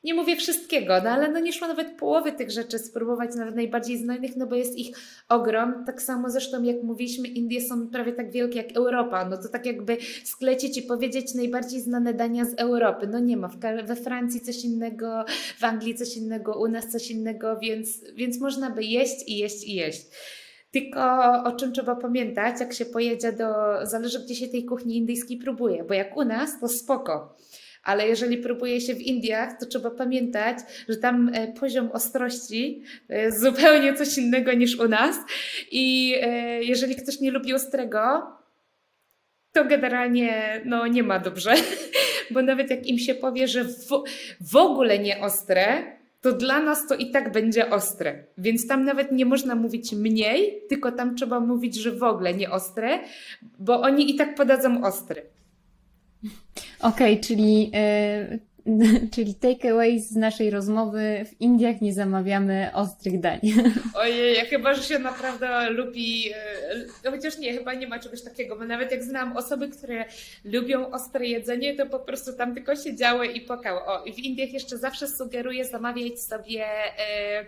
nie 0.05 0.15
mówię 0.15 0.37
wszystkiego, 0.37 1.01
no 1.05 1.11
ale 1.11 1.29
no 1.29 1.41
nie 1.41 1.53
szło 1.53 1.69
nawet 1.69 1.97
połowy 1.99 2.33
tych 2.33 2.51
rzeczy 2.51 2.79
spróbować, 2.79 3.35
nawet 3.35 3.55
najbardziej 3.55 3.99
znajomych, 3.99 4.37
no 4.37 4.47
bo 4.47 4.57
jest 4.57 4.79
ich 4.79 4.97
ogrom. 5.29 5.85
Tak 5.87 6.03
samo 6.03 6.31
zresztą 6.31 6.63
jak 6.63 6.83
mówiliśmy, 6.83 7.29
Indie 7.29 7.61
są 7.61 7.89
prawie 7.89 8.13
tak 8.13 8.31
wielkie 8.31 8.57
jak 8.57 8.77
Europa, 8.77 9.29
no 9.29 9.37
to 9.37 9.49
tak 9.49 9.67
jakby 9.67 9.97
sklecić 10.25 10.79
i 10.79 10.83
powiedzieć 10.83 11.35
najbardziej 11.35 11.81
znane 11.81 12.15
dania 12.15 12.45
z 12.45 12.55
Europy. 12.55 13.07
No 13.07 13.19
nie 13.19 13.37
ma, 13.37 13.51
we 13.85 13.97
Francji 13.97 14.41
coś 14.41 14.65
innego, 14.65 15.25
w 15.59 15.65
Anglii 15.65 15.95
coś 15.95 16.17
innego, 16.17 16.61
u 16.61 16.69
nas 16.69 16.89
coś 16.89 17.11
innego, 17.11 17.59
więc, 17.59 18.05
więc 18.15 18.41
można 18.41 18.71
by 18.71 18.85
jeść 18.85 19.29
i 19.29 19.39
jeść 19.39 19.65
i 19.65 19.75
jeść. 19.75 20.07
Tylko 20.71 21.01
o 21.45 21.53
czym 21.53 21.73
trzeba 21.73 21.97
pamiętać, 21.97 22.61
jak 22.61 22.73
się 22.73 22.85
pojedzie 22.85 23.33
do, 23.33 23.47
zależy 23.83 24.21
gdzie 24.21 24.35
się 24.35 24.49
tej 24.49 24.65
kuchni 24.65 24.97
indyjskiej 24.97 25.39
próbuje, 25.39 25.85
bo 25.85 25.95
jak 25.95 26.17
u 26.17 26.25
nas, 26.25 26.61
to 26.61 26.69
spoko 26.69 27.37
ale 27.83 28.09
jeżeli 28.09 28.39
próbuje 28.39 28.81
się 28.81 28.95
w 28.95 29.01
Indiach, 29.01 29.59
to 29.61 29.67
trzeba 29.67 29.91
pamiętać, 29.91 30.59
że 30.89 30.97
tam 30.97 31.31
e, 31.35 31.53
poziom 31.53 31.91
ostrości 31.93 32.83
jest 33.09 33.41
zupełnie 33.41 33.95
coś 33.95 34.19
innego 34.19 34.53
niż 34.53 34.79
u 34.79 34.89
nas 34.89 35.17
i 35.71 36.15
e, 36.23 36.63
jeżeli 36.63 36.97
ktoś 36.97 37.21
nie 37.21 37.31
lubi 37.31 37.55
ostrego, 37.55 38.33
to 39.53 39.65
generalnie 39.65 40.61
no, 40.65 40.87
nie 40.87 41.03
ma 41.03 41.19
dobrze, 41.19 41.55
bo 42.31 42.43
nawet 42.43 42.71
jak 42.71 42.87
im 42.87 42.99
się 42.99 43.15
powie, 43.15 43.49
że 43.49 43.65
w, 43.65 43.89
w 44.41 44.57
ogóle 44.57 44.99
nie 44.99 45.21
ostre, 45.21 45.83
to 46.21 46.33
dla 46.33 46.61
nas 46.61 46.87
to 46.87 46.95
i 46.95 47.11
tak 47.11 47.33
będzie 47.33 47.71
ostre. 47.71 48.25
Więc 48.39 48.67
tam 48.67 48.85
nawet 48.85 49.13
nie 49.13 49.27
można 49.27 49.55
mówić 49.55 49.93
mniej, 49.93 50.63
tylko 50.69 50.93
tam 50.93 51.17
trzeba 51.17 51.41
mówić, 51.41 51.75
że 51.75 51.91
w 51.91 52.03
ogóle 52.03 52.35
nie 52.35 52.51
ostre, 52.51 52.99
bo 53.59 53.81
oni 53.81 54.11
i 54.11 54.17
tak 54.17 54.35
podadzą 54.35 54.85
ostry. 54.85 55.23
Okej, 56.81 57.13
okay, 57.13 57.25
czyli, 57.25 57.71
e, 57.75 58.39
czyli 59.15 59.35
takeaway 59.35 60.01
z 60.01 60.17
naszej 60.17 60.51
rozmowy 60.51 61.25
w 61.31 61.41
Indiach 61.41 61.81
nie 61.81 61.93
zamawiamy 61.93 62.71
ostrych 62.75 63.21
dań. 63.21 63.41
Ojej, 63.95 64.37
chyba, 64.47 64.75
że 64.75 64.83
się 64.83 64.99
naprawdę 64.99 65.71
lubi, 65.71 66.25
no 67.05 67.11
chociaż 67.11 67.39
nie, 67.39 67.53
chyba 67.53 67.75
nie 67.75 67.87
ma 67.87 67.99
czegoś 67.99 68.23
takiego, 68.23 68.57
bo 68.57 68.65
nawet 68.65 68.91
jak 68.91 69.05
znam 69.05 69.37
osoby, 69.37 69.69
które 69.69 70.05
lubią 70.45 70.91
ostre 70.91 71.27
jedzenie, 71.27 71.77
to 71.77 71.87
po 71.87 71.99
prostu 71.99 72.33
tam 72.33 72.55
tylko 72.55 72.77
siedziały 72.77 73.27
i 73.27 73.41
pokały. 73.41 73.81
O, 73.81 74.05
i 74.05 74.13
w 74.13 74.19
Indiach 74.19 74.53
jeszcze 74.53 74.79
zawsze 74.79 75.09
sugeruję 75.09 75.65
zamawiać 75.65 76.21
sobie 76.21 76.65
e, 76.67 77.47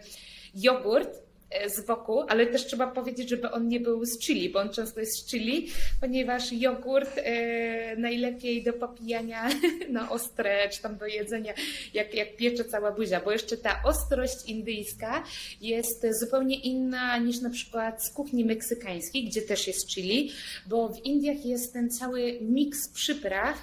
jogurt, 0.55 1.09
E, 1.09 1.24
z 1.67 1.87
boku, 1.87 2.21
ale 2.21 2.47
też 2.47 2.67
trzeba 2.67 2.87
powiedzieć, 2.87 3.29
żeby 3.29 3.51
on 3.51 3.69
nie 3.69 3.81
był 3.81 4.05
z 4.05 4.19
chili, 4.19 4.51
bo 4.51 4.59
on 4.61 4.71
często 4.71 5.01
jest 5.01 5.19
z 5.19 5.31
chili, 5.31 5.69
ponieważ 6.01 6.53
jogurt 6.53 7.19
e, 7.19 7.97
najlepiej 7.97 8.63
do 8.63 8.73
popijania 8.73 9.49
na 9.91 10.11
ostre, 10.11 10.69
czy 10.69 10.83
tam 10.83 10.97
do 10.97 11.07
jedzenia, 11.07 11.53
jak, 11.95 12.15
jak 12.15 12.37
piecze 12.37 12.65
cała 12.65 12.93
buzia, 12.93 13.21
bo 13.21 13.33
jeszcze 13.33 13.57
ta 13.57 13.83
ostrość 13.85 14.47
indyjska 14.47 15.25
jest 15.61 16.07
zupełnie 16.21 16.61
inna 16.61 17.19
niż 17.19 17.41
na 17.41 17.51
przykład 17.51 18.05
z 18.07 18.11
kuchni 18.11 18.45
meksykańskiej, 18.45 19.25
gdzie 19.25 19.43
też 19.43 19.67
jest 19.67 19.89
chili, 19.89 20.31
bo 20.67 20.89
w 20.89 21.05
Indiach 21.05 21.45
jest 21.45 21.73
ten 21.73 21.91
cały 21.91 22.39
miks 22.41 22.89
przypraw 22.89 23.59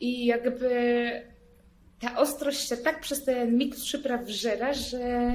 i 0.00 0.26
jakby 0.26 0.68
ta 2.00 2.18
ostrość 2.18 2.68
się 2.68 2.76
tak 2.76 3.00
przez 3.00 3.24
ten 3.24 3.56
miks 3.58 3.82
przypraw 3.82 4.24
wżera, 4.24 4.74
że 4.74 5.32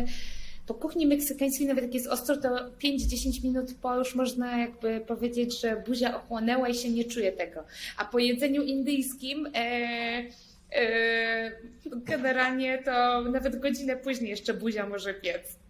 po 0.68 0.74
kuchni 0.74 1.08
meksykańskiej, 1.08 1.68
nawet 1.68 1.84
jak 1.84 1.94
jest 1.94 2.08
ostro, 2.08 2.38
to 2.38 2.50
5-10 2.50 3.44
minut 3.44 3.74
po 3.82 3.98
już 3.98 4.16
można 4.16 4.58
jakby 4.58 5.02
powiedzieć, 5.02 5.62
że 5.62 5.84
buzia 5.88 6.16
ochłonęła 6.16 6.70
i 6.70 6.76
się 6.76 6.90
nie 6.90 7.04
czuje 7.04 7.32
tego. 7.32 7.64
A 7.98 8.06
po 8.06 8.20
jedzeniu 8.20 8.62
indyjskim 8.62 9.46
e, 9.46 9.60
e, 10.76 11.52
generalnie 11.96 12.84
to 12.86 13.22
nawet 13.22 13.60
godzinę 13.60 13.96
później 13.96 14.30
jeszcze 14.30 14.54
buzia 14.54 14.90
może 14.90 15.14
piec. 15.14 15.64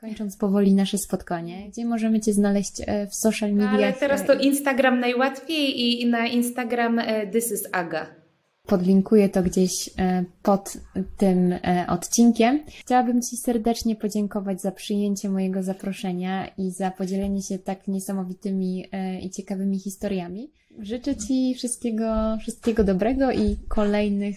Kończąc 0.00 0.36
powoli 0.36 0.74
nasze 0.74 0.98
spotkanie, 0.98 1.68
gdzie 1.68 1.84
możemy 1.84 2.20
Cię 2.20 2.32
znaleźć 2.32 2.72
e, 2.86 3.06
w 3.06 3.14
social 3.14 3.52
mediach? 3.52 3.74
Ale 3.74 3.92
teraz 3.92 4.26
to 4.26 4.34
Instagram 4.34 5.00
najłatwiej 5.00 5.80
i 6.02 6.06
na 6.06 6.26
Instagram 6.26 6.98
e, 6.98 7.26
This 7.26 7.52
is 7.52 7.68
Aga. 7.72 8.25
Podlinkuję 8.66 9.28
to 9.28 9.42
gdzieś 9.42 9.70
e, 9.98 10.24
pod 10.42 10.76
tym 11.16 11.52
e, 11.52 11.86
odcinkiem. 11.88 12.60
Chciałabym 12.68 13.22
Ci 13.22 13.36
serdecznie 13.36 13.96
podziękować 13.96 14.60
za 14.60 14.72
przyjęcie 14.72 15.28
mojego 15.28 15.62
zaproszenia 15.62 16.46
i 16.58 16.70
za 16.70 16.90
podzielenie 16.90 17.42
się 17.42 17.58
tak 17.58 17.88
niesamowitymi 17.88 18.84
e, 18.92 19.20
i 19.20 19.30
ciekawymi 19.30 19.78
historiami. 19.78 20.50
Życzę 20.80 21.16
Ci 21.16 21.54
wszystkiego, 21.54 22.38
wszystkiego 22.40 22.84
dobrego 22.84 23.32
i 23.32 23.56
kolejnych 23.68 24.36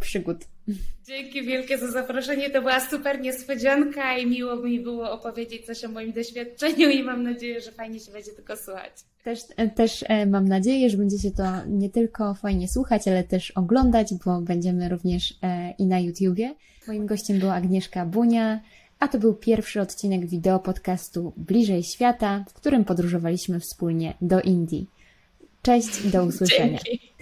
przygód. 0.00 0.36
Dzięki 1.06 1.42
wielkie 1.42 1.78
za 1.78 1.90
zaproszenie. 1.90 2.50
To 2.50 2.60
była 2.60 2.80
super 2.80 3.20
niespodzianka 3.20 4.18
i 4.18 4.26
miło 4.26 4.56
mi 4.56 4.80
było 4.80 5.12
opowiedzieć 5.12 5.66
coś 5.66 5.84
o 5.84 5.88
moim 5.88 6.12
doświadczeniu 6.12 6.90
i 6.90 7.02
mam 7.02 7.22
nadzieję, 7.22 7.60
że 7.60 7.72
fajnie 7.72 8.00
się 8.00 8.12
będzie 8.12 8.32
tylko 8.32 8.56
słuchać. 8.56 8.92
Też, 9.24 9.40
też 9.74 10.04
e, 10.08 10.26
mam 10.26 10.48
nadzieję, 10.48 10.90
że 10.90 10.96
będzie 10.96 11.18
się 11.18 11.30
to 11.30 11.66
nie 11.66 11.90
tylko 11.90 12.34
fajnie 12.34 12.68
słuchać, 12.68 13.08
ale 13.08 13.24
też 13.24 13.50
oglądać, 13.50 14.14
bo 14.24 14.40
będziemy 14.40 14.88
również 14.88 15.34
e, 15.42 15.74
i 15.78 15.86
na 15.86 16.00
YouTubie. 16.00 16.54
Moim 16.86 17.06
gościem 17.06 17.38
była 17.38 17.54
Agnieszka 17.54 18.06
Bunia, 18.06 18.60
a 18.98 19.08
to 19.08 19.18
był 19.18 19.34
pierwszy 19.34 19.80
odcinek 19.80 20.26
wideo 20.26 20.58
podcastu 20.58 21.32
Bliżej 21.36 21.82
Świata, 21.82 22.44
w 22.48 22.52
którym 22.52 22.84
podróżowaliśmy 22.84 23.60
wspólnie 23.60 24.14
do 24.20 24.40
Indii. 24.40 24.86
Cześć 25.62 26.04
i 26.04 26.08
do 26.08 26.24
usłyszenia. 26.24 26.78
Dzięki. 26.84 27.12